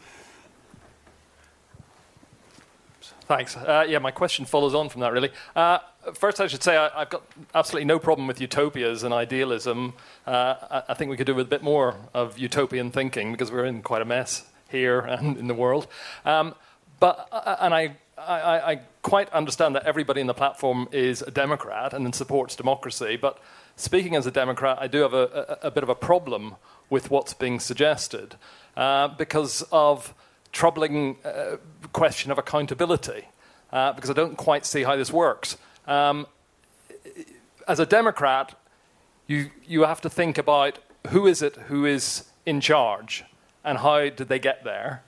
[3.28, 3.56] Thanks.
[3.56, 5.32] Uh, yeah, my question follows on from that, really.
[5.56, 5.80] Uh,
[6.14, 7.24] first, I should say I, have got
[7.56, 9.94] absolutely no problem with utopias and idealism.
[10.28, 13.52] Uh, I, I, think we could do with a bit more of utopian thinking because
[13.52, 15.88] we're in quite a mess here and in the world.
[16.26, 16.56] Um,
[17.00, 21.32] but uh, and I, I, I quite understand that everybody in the platform is a
[21.32, 23.18] Democrat and supports democracy.
[23.18, 23.40] But
[23.76, 26.56] speaking as a Democrat, I do have a, a, a bit of a problem
[26.90, 28.36] with what's being suggested
[28.78, 30.14] uh, because of
[30.52, 31.58] troubling uh,
[31.92, 33.26] question of accountability.
[33.72, 35.58] Uh, because I don't quite see how this works.
[35.88, 36.28] Um,
[37.68, 38.54] as a Democrat,
[39.26, 40.78] you, you have to think about
[41.10, 43.24] who is it who is in charge
[43.64, 45.04] and how did they get there?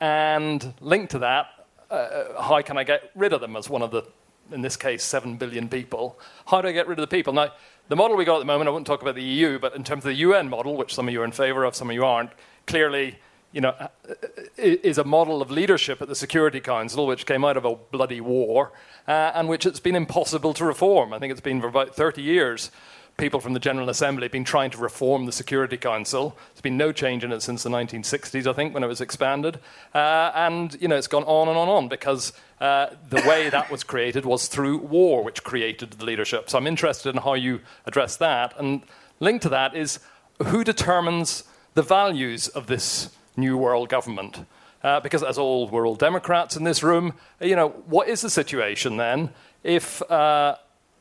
[0.00, 1.46] And linked to that,
[1.90, 4.04] uh, how can I get rid of them as one of the,
[4.50, 6.18] in this case, 7 billion people?
[6.46, 7.32] How do I get rid of the people?
[7.32, 7.52] Now,
[7.88, 9.84] the model we got at the moment, I won't talk about the EU, but in
[9.84, 11.94] terms of the UN model, which some of you are in favour of, some of
[11.94, 12.30] you aren't,
[12.66, 13.18] clearly
[13.52, 14.14] you know, uh, uh,
[14.56, 18.20] is a model of leadership at the Security Council, which came out of a bloody
[18.20, 18.72] war,
[19.08, 21.12] uh, and which it's been impossible to reform.
[21.12, 22.70] I think it's been for about 30 years
[23.16, 26.36] people from the General Assembly have been trying to reform the Security Council.
[26.52, 29.58] There's been no change in it since the 1960s, I think, when it was expanded.
[29.94, 33.50] Uh, and, you know, it's gone on and on and on because uh, the way
[33.50, 36.50] that was created was through war, which created the leadership.
[36.50, 38.58] So I'm interested in how you address that.
[38.58, 38.82] And
[39.18, 39.98] linked to that is
[40.46, 41.44] who determines
[41.74, 44.44] the values of this new world government?
[44.82, 48.96] Uh, because as all world Democrats in this room, you know, what is the situation
[48.96, 49.30] then
[49.62, 50.56] if uh,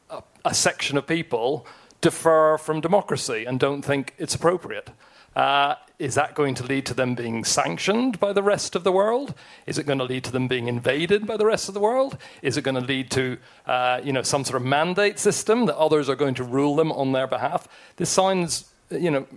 [0.09, 1.65] a, a section of people
[2.01, 4.89] defer from democracy and don't think it's appropriate.
[5.35, 8.91] Uh, is that going to lead to them being sanctioned by the rest of the
[8.91, 9.33] world?
[9.65, 12.17] Is it going to lead to them being invaded by the rest of the world?
[12.41, 15.77] Is it going to lead to uh, you know, some sort of mandate system that
[15.77, 17.67] others are going to rule them on their behalf?
[17.97, 19.27] This sounds you know,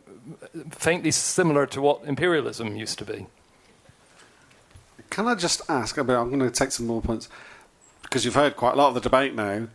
[0.70, 3.26] faintly similar to what imperialism used to be.
[5.10, 5.98] Can I just ask?
[5.98, 7.28] I mean, I'm going to take some more points
[8.02, 9.68] because you've heard quite a lot of the debate now.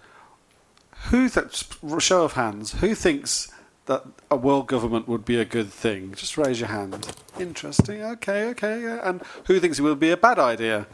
[1.10, 1.68] Who, th-
[2.00, 3.52] show of hands, who thinks
[3.86, 6.14] that a world government would be a good thing?
[6.14, 7.16] Just raise your hand.
[7.40, 8.04] Interesting.
[8.04, 8.82] Okay, okay.
[8.82, 9.00] Yeah.
[9.04, 10.86] And who thinks it would be a bad idea?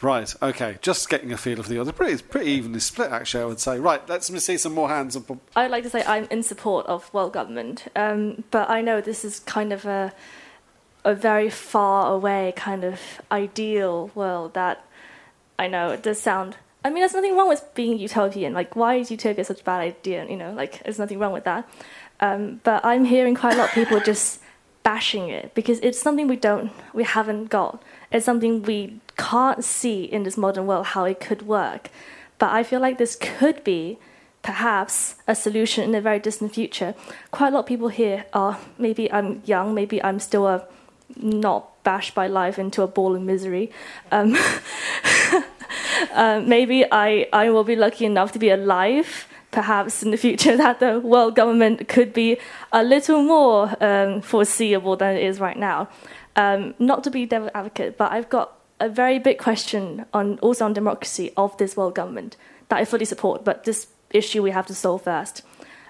[0.00, 0.32] Right.
[0.40, 0.78] Okay.
[0.80, 1.92] Just getting a feel of the other.
[1.92, 3.42] Pretty, pretty evenly split, actually.
[3.42, 3.78] I would say.
[3.78, 4.08] Right.
[4.08, 5.18] Let's see some more hands.
[5.56, 9.24] I'd like to say I'm in support of world government, um, but I know this
[9.24, 10.12] is kind of a
[11.04, 13.00] a very far away kind of
[13.32, 14.84] ideal world that
[15.58, 18.54] I know it does sound I mean, there's nothing wrong with being utopian.
[18.54, 20.26] Like, why is utopia such a bad idea?
[20.26, 21.68] You know, like, there's nothing wrong with that.
[22.20, 24.40] Um, but I'm hearing quite a lot of people just
[24.82, 27.82] bashing it because it's something we don't, we haven't got.
[28.10, 31.90] It's something we can't see in this modern world how it could work.
[32.38, 33.98] But I feel like this could be
[34.42, 36.94] perhaps a solution in the very distant future.
[37.30, 40.66] Quite a lot of people here are maybe I'm young, maybe I'm still a
[41.16, 43.70] not bashed by life into a ball of misery.
[44.10, 44.36] Um,
[46.12, 50.56] uh, maybe I, I will be lucky enough to be alive, perhaps in the future,
[50.64, 52.38] that the world government could be
[52.72, 55.88] a little more um, foreseeable than it is right now.
[56.36, 60.64] Um, not to be devil advocate, but I've got a very big question on also
[60.64, 62.36] on democracy of this world government
[62.68, 65.42] that I fully support, but this issue we have to solve first.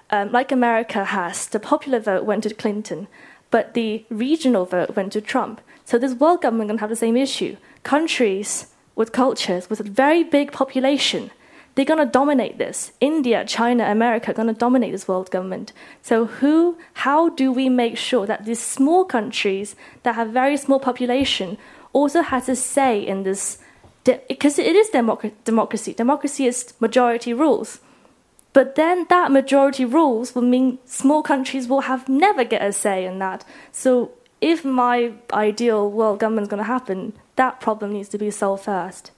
[0.09, 3.07] Um, like America has, the popular vote went to Clinton,
[3.49, 5.61] but the regional vote went to Trump.
[5.85, 7.55] So this world government to have the same issue.
[7.83, 11.31] Countries with cultures with a very big population,
[11.75, 12.91] they're going to dominate this.
[12.99, 15.71] India, China, America are going to dominate this world government.
[16.01, 20.79] So who, how do we make sure that these small countries that have very small
[20.79, 21.57] population
[21.93, 23.57] also has a say in this?
[24.03, 25.93] Because it is democracy.
[25.93, 27.79] Democracy is majority rules.
[28.53, 33.05] But then that majority rules will mean small countries will have never get a say
[33.05, 33.45] in that.
[33.71, 34.11] So
[34.41, 38.65] if my ideal world government is going to happen, that problem needs to be solved
[38.65, 39.11] first.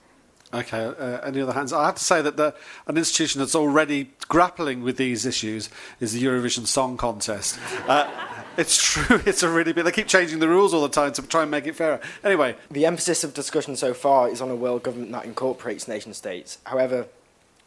[0.53, 1.73] Okay, uh, any other hands?
[1.73, 2.55] I have to say that the,
[2.87, 5.69] an institution that's already grappling with these issues
[5.99, 7.59] is the Eurovision Song Contest.
[7.85, 8.09] Uh,
[8.57, 9.83] it's true, it's a really big.
[9.83, 11.99] They keep changing the rules all the time to try and make it fairer.
[12.23, 12.55] Anyway.
[12.71, 16.59] The emphasis of discussion so far is on a world government that incorporates nation states.
[16.65, 17.07] However,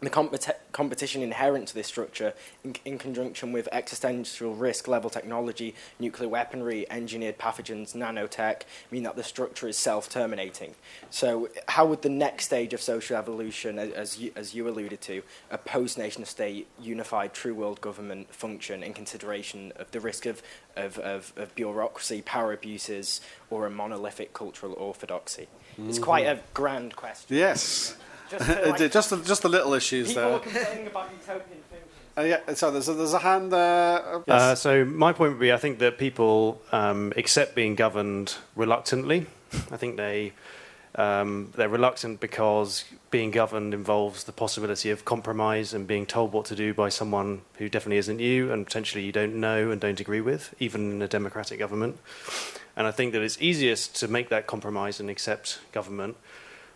[0.00, 5.74] the competi- competition inherent to this structure, in, in, conjunction with existential risk level technology,
[5.98, 10.74] nuclear weaponry, engineered pathogens, nanotech, mean that the structure is self terminating.
[11.08, 15.22] So, how would the next stage of social evolution, as you, as you alluded to,
[15.50, 20.42] a post nation state, unified true world government function in consideration of the risk of,
[20.76, 25.48] of, of, of bureaucracy, power abuses, or a monolithic cultural orthodoxy?
[25.72, 25.88] Mm-hmm.
[25.88, 27.34] It's quite a grand question.
[27.34, 27.96] Yes.
[28.30, 30.38] Just, like, just, the, just the little issues people there.
[30.38, 31.88] People complaining about utopian thinking.
[32.18, 34.22] Uh, yeah, so there's a, there's a hand there.
[34.26, 34.42] Yes.
[34.42, 39.26] Uh, so my point would be, I think that people um, accept being governed reluctantly.
[39.70, 40.32] I think they
[40.96, 46.46] um, they're reluctant because being governed involves the possibility of compromise and being told what
[46.46, 50.00] to do by someone who definitely isn't you and potentially you don't know and don't
[50.00, 51.98] agree with, even in a democratic government.
[52.76, 56.16] And I think that it's easiest to make that compromise and accept government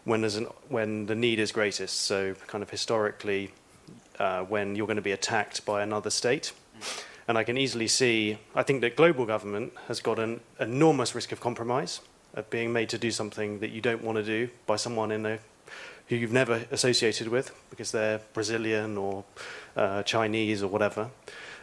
[0.05, 2.01] when there's an, when the need is greatest.
[2.03, 3.53] So kind of historically,
[4.19, 6.53] uh, when you're going to be attacked by another state.
[7.27, 11.33] And I can easily see, I think that global government has got an enormous risk
[11.33, 12.01] of compromise,
[12.35, 15.25] of being made to do something that you don't want to do by someone in
[15.27, 15.39] a,
[16.09, 19.25] who you've never associated with because they're Brazilian or
[19.77, 21.09] uh, Chinese or whatever.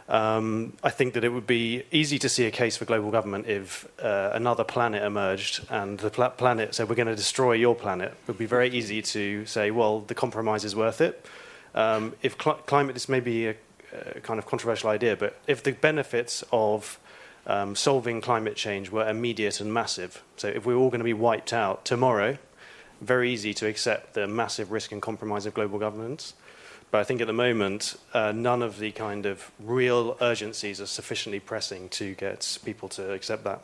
[0.10, 3.48] Um, I think that it would be easy to see a case for global government
[3.48, 7.76] if uh, another planet emerged and the pl- planet said, We're going to destroy your
[7.76, 8.12] planet.
[8.12, 11.26] It would be very easy to say, Well, the compromise is worth it.
[11.76, 13.56] Um, if cl- climate, this may be a,
[14.16, 17.00] a, kind of controversial idea, but if the benefits of
[17.46, 21.06] um, solving climate change were immediate and massive, so if we we're all going to
[21.06, 22.38] be wiped out tomorrow,
[23.02, 26.34] very easy to accept the massive risk and compromise of global governance.
[26.90, 30.86] But I think at the moment, uh, none of the kind of real urgencies are
[30.86, 33.62] sufficiently pressing to get people to accept that.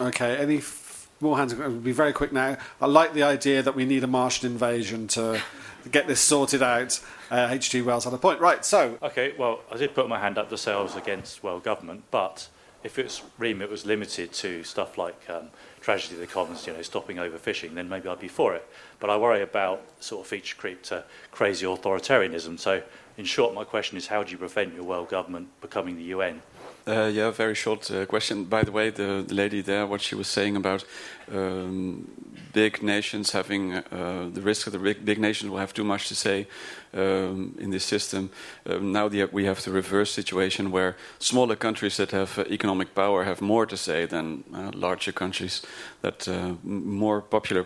[0.00, 1.54] Okay, any f- more hands?
[1.54, 2.56] We'll be very quick now.
[2.80, 5.42] I like the idea that we need a Martian invasion to
[5.90, 7.00] get this sorted out.
[7.30, 7.80] H.G.
[7.80, 8.40] Uh, Wells had a point.
[8.40, 8.98] Right, so.
[9.02, 12.04] Okay, well, I did put my hand up to say I was against world government,
[12.10, 12.48] but
[12.84, 15.50] if its remit was limited to stuff like um,
[15.82, 18.66] tragedy of the commons, you know, stopping overfishing, then maybe I'd be for it.
[19.00, 22.58] But I worry about sort of feature creep to crazy authoritarianism.
[22.58, 22.82] So,
[23.18, 26.40] in short, my question is how do you prevent your world government becoming the UN?
[26.84, 28.44] Uh, yeah, very short uh, question.
[28.44, 30.84] By the way, the, the, lady there, what she was saying about
[31.32, 32.10] um,
[32.52, 36.08] big nations having uh, the risk of the big, big, nations will have too much
[36.08, 36.48] to say
[36.92, 38.30] um, in this system.
[38.66, 42.96] Um, now the, we have the reverse situation where smaller countries that have uh, economic
[42.96, 45.62] power have more to say than uh, larger countries
[46.00, 47.64] that uh, more popular.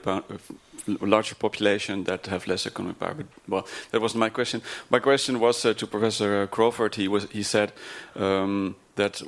[0.86, 3.14] Larger population that have less economic power.
[3.14, 4.62] But, well, that wasn't my question.
[4.90, 6.94] My question was to Professor Crawford.
[6.94, 7.72] He was he said
[8.14, 9.22] um, that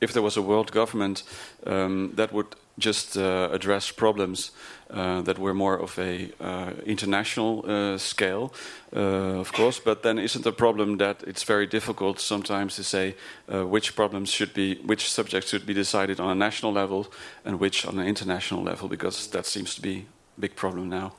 [0.00, 1.22] if there was a world government
[1.66, 4.50] um, that would just uh, address problems
[4.90, 8.52] uh, that were more of a uh, international uh, scale,
[8.94, 9.80] uh, of course.
[9.80, 13.14] But then, isn't the problem that it's very difficult sometimes to say
[13.52, 17.06] uh, which problems should be, which subjects should be decided on a national level
[17.44, 18.88] and which on an international level?
[18.88, 20.06] Because that seems to be
[20.38, 21.14] big problem now.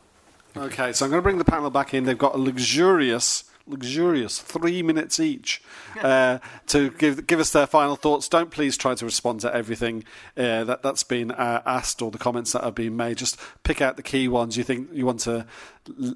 [0.58, 2.06] Okay, so I'm going to bring the panel back in.
[2.06, 5.62] They've got a luxurious luxurious three minutes each
[6.02, 6.38] uh,
[6.68, 8.30] to give give us their final thoughts.
[8.30, 10.04] Don't please try to respond to everything
[10.38, 13.18] uh, that that's been uh, asked or the comments that have been made.
[13.18, 15.46] Just pick out the key ones you think you want to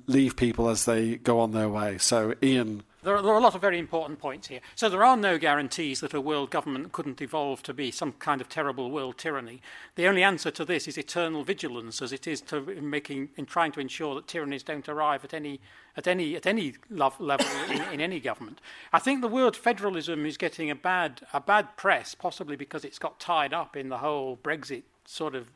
[0.08, 1.98] leave people as they go on their way.
[1.98, 4.60] So, Ian, there are, there are, a lot of very important points here.
[4.76, 8.42] So there are no guarantees that a world government couldn't evolve to be some kind
[8.42, 9.62] of terrible world tyranny.
[9.96, 13.72] The only answer to this is eternal vigilance, as it is to making in trying
[13.74, 15.60] to ensure that tyrannies don't arrive at any
[15.96, 18.60] at any at any level in, in any government.
[18.92, 23.00] I think the word federalism is getting a bad a bad press, possibly because it's
[23.00, 25.50] got tied up in the whole Brexit sort of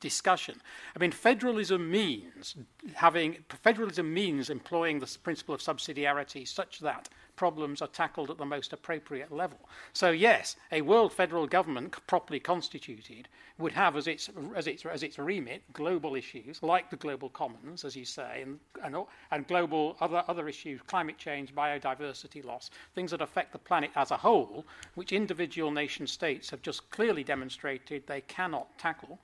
[0.00, 0.60] discussion.
[0.96, 2.56] I mean, federalism means
[2.94, 8.44] having federalism means employing the principle of subsidiarity such that problems are tackled at the
[8.44, 9.58] most appropriate level.
[9.94, 13.28] So yes, a world federal government properly constituted
[13.58, 17.84] would have as its as its as its remit global issues like the global commons,
[17.84, 18.94] as you say, and and,
[19.30, 24.10] and global other other issues, climate change, biodiversity loss, things that affect the planet as
[24.10, 29.18] a whole, which individual nation states have just clearly demonstrated they cannot tackle.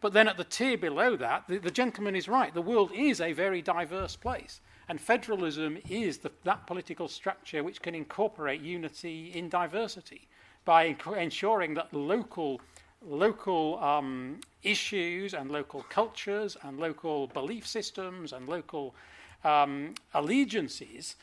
[0.00, 2.54] But then at the tier below that, the, the gentleman is right.
[2.54, 4.60] The world is a very diverse place.
[4.88, 10.28] And federalism is the, that political structure which can incorporate unity in diversity
[10.64, 12.60] by ensuring that local
[13.00, 18.94] local um, issues and local cultures and local belief systems and local
[19.44, 21.14] um, allegiances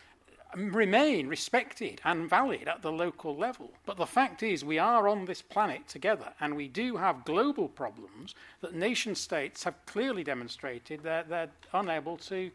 [0.56, 3.72] remain respected and valid at the local level.
[3.86, 7.68] But the fact is, we are on this planet together, and we do have global
[7.68, 12.52] problems that nation states have clearly demonstrated they're, they're unable to,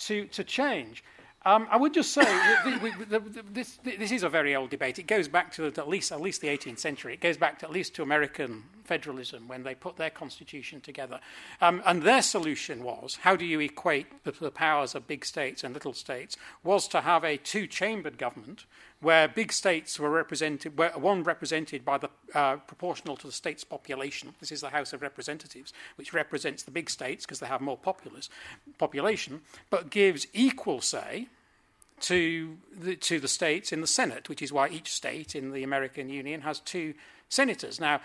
[0.00, 1.04] to, to change.
[1.44, 2.22] Um, I would just say
[3.52, 4.98] this, this, is a very old debate.
[4.98, 7.14] It goes back to at least, at least the 18th century.
[7.14, 11.20] It goes back to at least to American federalism when they put their constitution together.
[11.60, 15.62] Um, and their solution was how do you equate the, the powers of big states
[15.62, 16.36] and little states?
[16.64, 18.64] Was to have a two chambered government
[19.00, 23.62] where big states were represented, where one represented by the uh, proportional to the state's
[23.62, 24.34] population.
[24.40, 27.76] This is the House of Representatives, which represents the big states because they have more
[27.76, 28.28] populace,
[28.78, 31.28] population, but gives equal say
[32.00, 35.62] to the, to the states in the Senate, which is why each state in the
[35.62, 36.94] American Union has two
[37.28, 37.80] senators.
[37.80, 38.00] Now,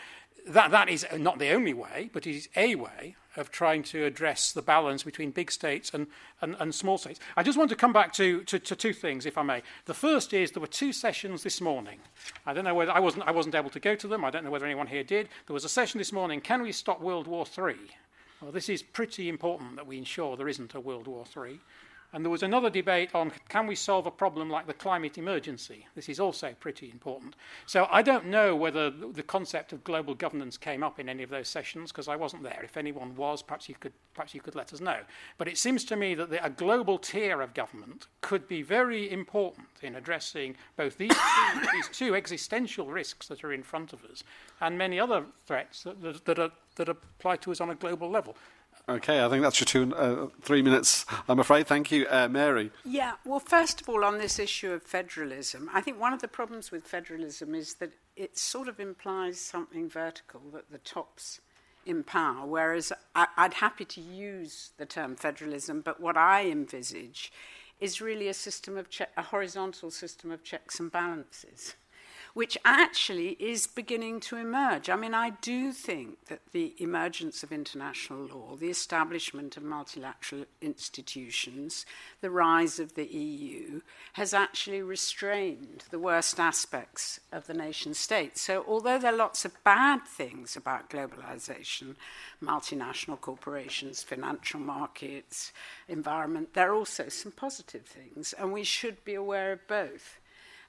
[0.47, 4.05] that, that is not the only way, but it is a way of trying to
[4.05, 6.07] address the balance between big states and,
[6.41, 7.19] and, and small states.
[7.35, 9.63] I just want to come back to, to, to two things, if I may.
[9.85, 11.99] The first is there were two sessions this morning.
[12.45, 14.23] I don't know whether I wasn't, I wasn't able to go to them.
[14.23, 15.29] I don't know whether anyone here did.
[15.47, 17.75] There was a session this morning Can we stop World War III?
[18.41, 21.59] Well, this is pretty important that we ensure there isn't a World War III.
[22.13, 25.87] And there was another debate on can we solve a problem like the climate emergency?
[25.95, 27.35] This is also pretty important.
[27.65, 31.31] So I don't know whether the concept of global governance came up in any of
[31.31, 32.61] those sessions because I wasn't there.
[32.63, 34.99] If anyone was, perhaps you could perhaps you could let us know.
[35.39, 39.11] But it seems to me that the, a global tier of government could be very
[39.11, 44.05] important in addressing both these two, these two existential risks that are in front of
[44.05, 44.23] us
[44.61, 48.09] and many other threats that, that, that, are, that apply to us on a global
[48.09, 48.37] level.
[48.89, 51.67] Okay, I think that's your two, uh, three minutes, I'm afraid.
[51.67, 52.69] Thank you, uh, Mary.
[52.83, 56.27] Yeah, well, first of all, on this issue of federalism, I think one of the
[56.27, 61.39] problems with federalism is that it sort of implies something vertical, that the top's
[61.85, 67.31] in power, whereas I, I'd happy to use the term federalism, but what I envisage
[67.79, 71.75] is really a system of che- a horizontal system of checks and balances
[72.33, 74.89] which actually is beginning to emerge.
[74.89, 80.45] I mean, I do think that the emergence of international law, the establishment of multilateral
[80.59, 81.85] institutions,
[82.21, 83.81] the rise of the EU,
[84.13, 88.37] has actually restrained the worst aspects of the nation state.
[88.37, 91.95] So, although there are lots of bad things about globalization,
[92.43, 95.51] multinational corporations, financial markets,
[95.87, 100.19] environment, there are also some positive things, and we should be aware of both.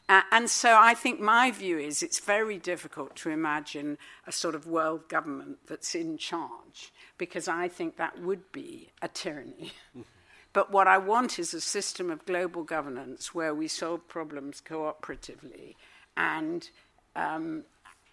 [0.09, 3.97] Uh, and so I think my view is it's very difficult to imagine
[4.27, 9.09] a sort of world government that's in charge, because I think that would be a
[9.09, 9.73] tyranny.
[10.53, 15.75] but what I want is a system of global governance where we solve problems cooperatively
[16.17, 16.69] and
[17.17, 17.65] um,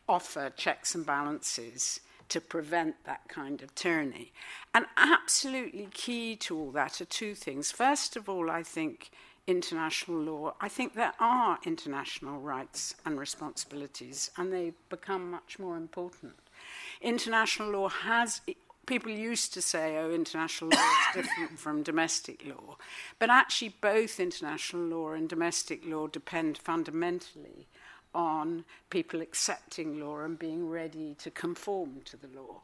[0.07, 4.31] offer checks and balances to prevent that kind of tyranny.
[4.73, 7.71] And absolutely key to all that are two things.
[7.71, 9.11] First of all, I think
[9.47, 15.77] international law, I think there are international rights and responsibilities, and they become much more
[15.77, 16.35] important.
[17.01, 18.41] International law has.
[18.87, 22.77] People used to say, oh, international law is different from domestic law.
[23.19, 27.67] But actually, both international law and domestic law depend fundamentally
[28.13, 32.61] on people accepting law and being ready to conform to the law.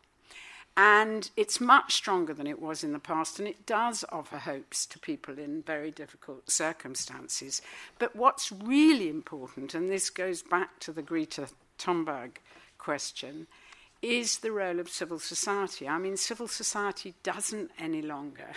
[0.80, 4.86] And it's much stronger than it was in the past, and it does offer hopes
[4.86, 7.63] to people in very difficult circumstances.
[7.97, 11.47] But what's really important, and this goes back to the Greta
[11.80, 12.38] Thunberg
[12.78, 13.47] question,
[14.03, 15.88] is the role of civil society.
[15.88, 18.51] I mean, civil society doesn't any longer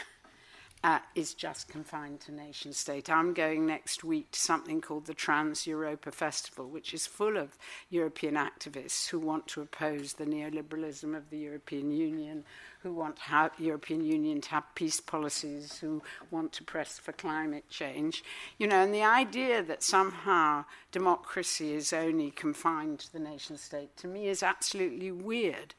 [0.83, 3.11] uh, is just confined to nation state.
[3.11, 7.59] I'm going next week to something called the Trans Europa Festival, which is full of
[7.91, 12.45] European activists who want to oppose the neoliberalism of the European Union,
[12.83, 17.69] who want the European Union to have peace policies, who want to press for climate
[17.69, 18.25] change.
[18.57, 23.99] You know, and the idea that somehow democracy is only confined to the nation state
[23.99, 25.75] to me is absolutely weird.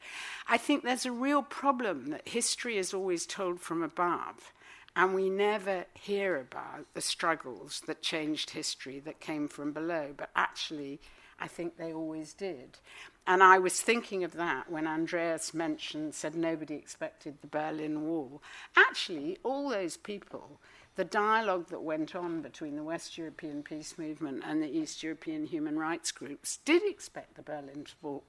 [0.46, 4.52] I think there's a real problem that history is always told from above
[4.94, 10.30] and we never hear about the struggles that changed history that came from below, but
[10.36, 11.00] actually,
[11.40, 12.78] I think they always did.
[13.26, 18.42] And I was thinking of that when Andreas mentioned, said nobody expected the Berlin Wall.
[18.76, 20.60] Actually, all those people
[20.94, 25.46] the dialogue that went on between the West European peace movement and the East European
[25.46, 28.22] human rights groups did expect the Berlin Wall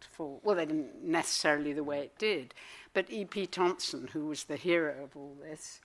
[0.00, 0.40] to fall.
[0.44, 2.54] Well, they didn't necessarily the way it did,
[2.94, 3.46] but E.P.
[3.46, 5.80] Thompson, who was the hero of all this,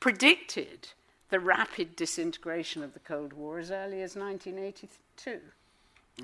[0.00, 0.88] predicted
[1.30, 5.40] the rapid disintegration of the Cold War as early as 1982.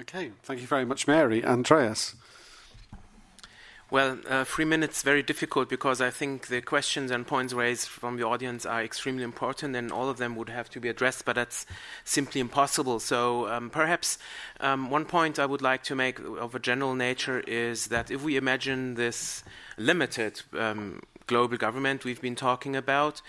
[0.01, 1.45] Okay, thank you very much, Mary.
[1.45, 2.15] Andreas.
[3.93, 8.17] Well, uh, three minutes very difficult because I think the questions and points raised from
[8.17, 11.25] the audience are extremely important, and all of them would have to be addressed.
[11.25, 11.67] But that's
[12.05, 13.01] simply impossible.
[13.01, 14.19] So um, perhaps
[14.61, 18.23] um, one point I would like to make of a general nature is that if
[18.23, 19.43] we imagine this
[19.77, 23.21] limited um, global government we've been talking about,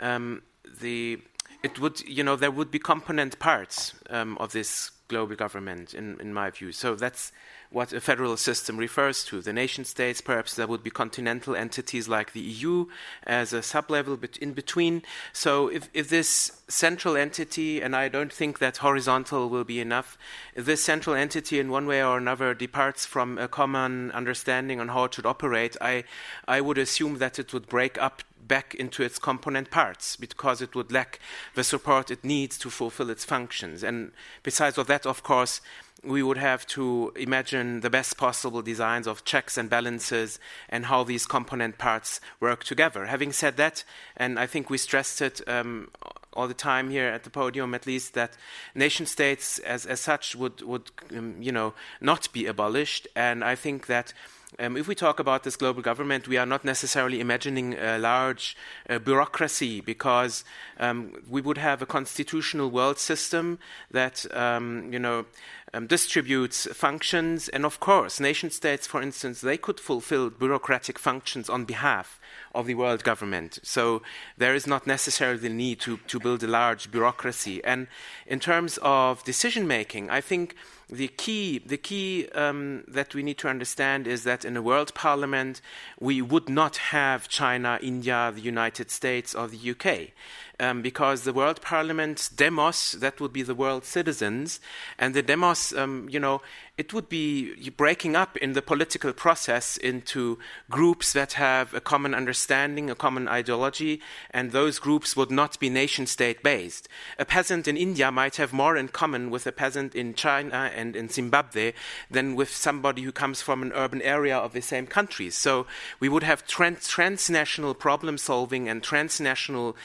[0.00, 0.42] um,
[0.82, 1.18] the
[1.62, 6.18] it would you know there would be component parts um, of this global government in,
[6.20, 6.72] in my view.
[6.72, 7.32] So that's
[7.70, 9.40] what a federal system refers to.
[9.40, 12.86] The nation states, perhaps there would be continental entities like the EU
[13.24, 15.02] as a sub-level in between.
[15.32, 20.16] So if, if this central entity, and I don't think that horizontal will be enough,
[20.54, 24.88] if this central entity in one way or another departs from a common understanding on
[24.88, 26.04] how it should operate, I,
[26.48, 30.74] I would assume that it would break up back into its component parts because it
[30.74, 31.20] would lack
[31.54, 33.84] the support it needs to fulfill its functions.
[33.84, 34.10] And
[34.42, 35.60] besides of that, of course,
[36.02, 41.04] we would have to imagine the best possible designs of checks and balances and how
[41.04, 43.06] these component parts work together.
[43.06, 43.84] Having said that,
[44.16, 45.88] and I think we stressed it um,
[46.32, 48.36] all the time here at the podium, at least, that
[48.74, 53.06] nation states as, as such would, would um, you know, not be abolished.
[53.14, 54.12] And I think that
[54.58, 58.56] um, if we talk about this global government, we are not necessarily imagining a large
[58.88, 60.44] uh, bureaucracy because
[60.78, 63.58] um, we would have a constitutional world system
[63.90, 65.24] that, um, you know,
[65.72, 67.48] um, distributes functions.
[67.48, 72.18] And of course, nation states, for instance, they could fulfill bureaucratic functions on behalf
[72.54, 73.60] of the world government.
[73.62, 74.02] So
[74.36, 77.62] there is not necessarily the need to, to build a large bureaucracy.
[77.62, 77.86] And
[78.26, 80.56] in terms of decision making, I think
[80.90, 84.92] the key, the key um, that we need to understand is that in a world
[84.94, 85.60] parliament,
[86.00, 90.12] we would not have China, India, the United States, or the UK.
[90.60, 94.60] Um, because the World Parliament demos, that would be the world citizens,
[94.98, 96.42] and the demos, um, you know,
[96.80, 100.38] it would be breaking up in the political process into
[100.70, 104.00] groups that have a common understanding, a common ideology,
[104.30, 106.88] and those groups would not be nation state based.
[107.18, 110.96] A peasant in India might have more in common with a peasant in China and
[110.96, 111.74] in Zimbabwe
[112.10, 115.34] than with somebody who comes from an urban area of the same countries.
[115.34, 115.66] So
[116.00, 119.76] we would have trans- transnational problem solving and transnational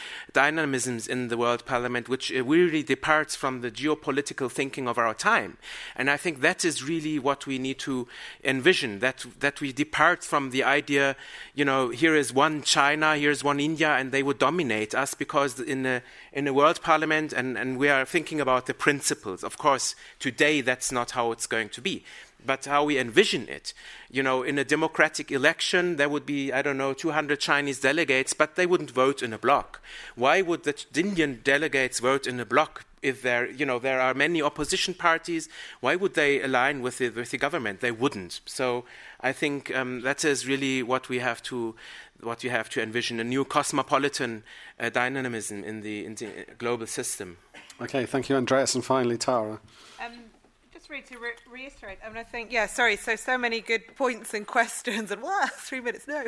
[0.66, 5.14] dynamisms in the World Parliament, which uh, really departs from the geopolitical thinking of our
[5.14, 5.58] time.
[5.96, 8.08] And I think that is really what we need to
[8.44, 11.16] envision that that we depart from the idea,
[11.54, 15.60] you know, here is one China, here's one India, and they would dominate us because
[15.60, 16.02] in a
[16.34, 19.44] in a world parliament, and, and we are thinking about the principles.
[19.44, 22.04] Of course, today that's not how it's going to be
[22.46, 23.74] but how we envision it.
[24.10, 28.34] You know, in a democratic election, there would be, I don't know, 200 Chinese delegates,
[28.34, 29.82] but they wouldn't vote in a block.
[30.16, 34.14] Why would the Indian delegates vote in a block if there, you know, there are
[34.14, 35.50] many opposition parties?
[35.80, 37.82] Why would they align with the, with the government?
[37.82, 38.42] They wouldn't.
[38.46, 38.86] So
[39.22, 41.76] I think um, that is really what we have to
[42.22, 44.44] what you have to envision a new cosmopolitan
[44.80, 47.38] uh, dynamism in the, in the global system.
[47.82, 48.74] Okay, thank you, Andreas.
[48.74, 49.60] And finally, Tara.
[50.04, 50.14] Um,
[50.86, 53.96] just really to re- reiterate, I mean, I think, yeah, sorry, so so many good
[53.96, 56.26] points and questions, and wow, three minutes, no.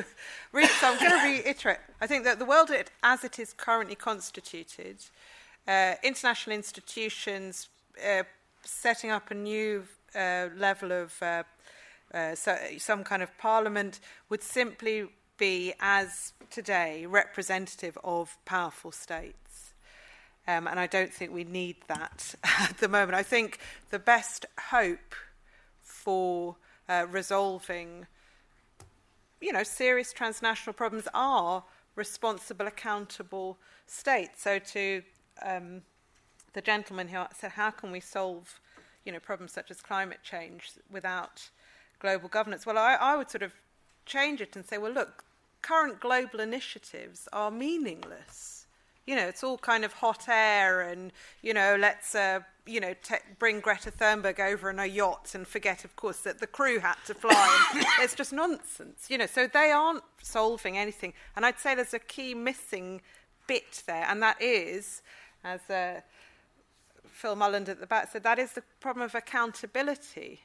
[0.51, 1.77] Re- so I'm going to reiterate.
[2.01, 2.71] I think that the world
[3.03, 4.97] as it is currently constituted,
[5.67, 7.69] uh, international institutions
[8.03, 8.23] uh,
[8.63, 9.83] setting up a new
[10.15, 11.43] uh, level of uh,
[12.13, 15.07] uh, so, some kind of parliament would simply
[15.37, 19.73] be, as today, representative of powerful states.
[20.47, 23.15] Um, and I don't think we need that at the moment.
[23.15, 23.59] I think
[23.89, 25.13] the best hope
[25.81, 26.55] for
[26.87, 28.07] uh, resolving,
[29.41, 31.63] you know, serious transnational problems are
[31.95, 33.57] responsible, accountable
[33.87, 34.43] states.
[34.43, 35.01] So to
[35.45, 35.81] um,
[36.53, 38.61] the gentleman who said, how can we solve,
[39.03, 41.49] you know, problems such as climate change without
[41.99, 42.65] global governance?
[42.65, 43.53] Well, I, I would sort of
[44.05, 45.25] change it and say, well, look,
[45.61, 48.56] current global initiatives are meaningless
[49.07, 52.93] you know, it's all kind of hot air and, you know, let's, uh, you know,
[53.01, 56.79] te- bring Greta Thunberg over in a yacht and forget, of course, that the crew
[56.79, 57.69] had to fly.
[58.01, 59.25] it's just nonsense, you know.
[59.25, 61.13] So they aren't solving anything.
[61.37, 63.01] And I'd say there's a key missing
[63.47, 65.01] bit there, and that is,
[65.45, 66.01] as uh,
[67.05, 70.41] Phil Mulland at the back said, that is the problem of accountability.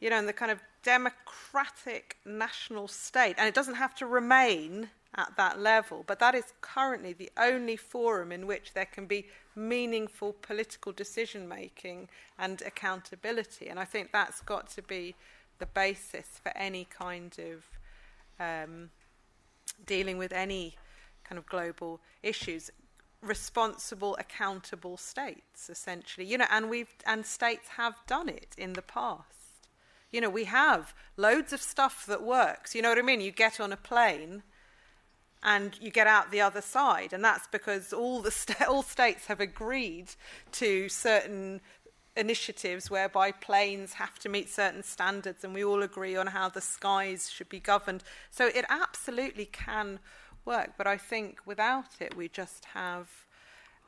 [0.00, 3.34] You know, and the kind of democratic national state.
[3.38, 6.04] And it doesn't have to remain at that level.
[6.06, 9.26] But that is currently the only forum in which there can be
[9.56, 12.08] meaningful political decision making
[12.38, 13.68] and accountability.
[13.68, 15.14] And I think that's got to be
[15.58, 18.90] the basis for any kind of um,
[19.84, 20.76] dealing with any
[21.24, 22.70] kind of global issues.
[23.22, 28.80] Responsible, accountable states, essentially, you know, and we've and states have done it in the
[28.80, 29.68] past.
[30.10, 32.74] You know, we have loads of stuff that works.
[32.74, 33.20] You know what I mean?
[33.20, 34.42] You get on a plane
[35.42, 37.12] and you get out the other side.
[37.12, 40.10] And that's because all, the all states have agreed
[40.52, 41.60] to certain
[42.16, 46.60] initiatives whereby planes have to meet certain standards and we all agree on how the
[46.60, 48.02] skies should be governed.
[48.30, 50.00] So it absolutely can
[50.44, 53.08] work, but I think without it we just have,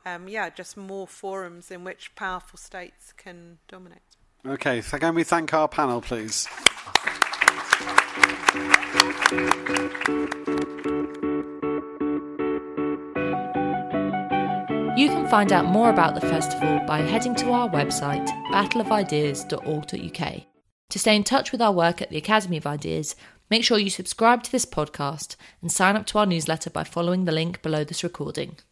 [0.05, 3.99] um, yeah, just more forums in which powerful states can dominate.
[4.45, 6.47] Okay, so can we thank our panel, please?
[14.95, 20.43] You can find out more about the festival by heading to our website, battleofideas.org.uk.
[20.91, 23.15] To stay in touch with our work at the Academy of Ideas,
[23.49, 27.25] make sure you subscribe to this podcast and sign up to our newsletter by following
[27.25, 28.57] the link below this recording.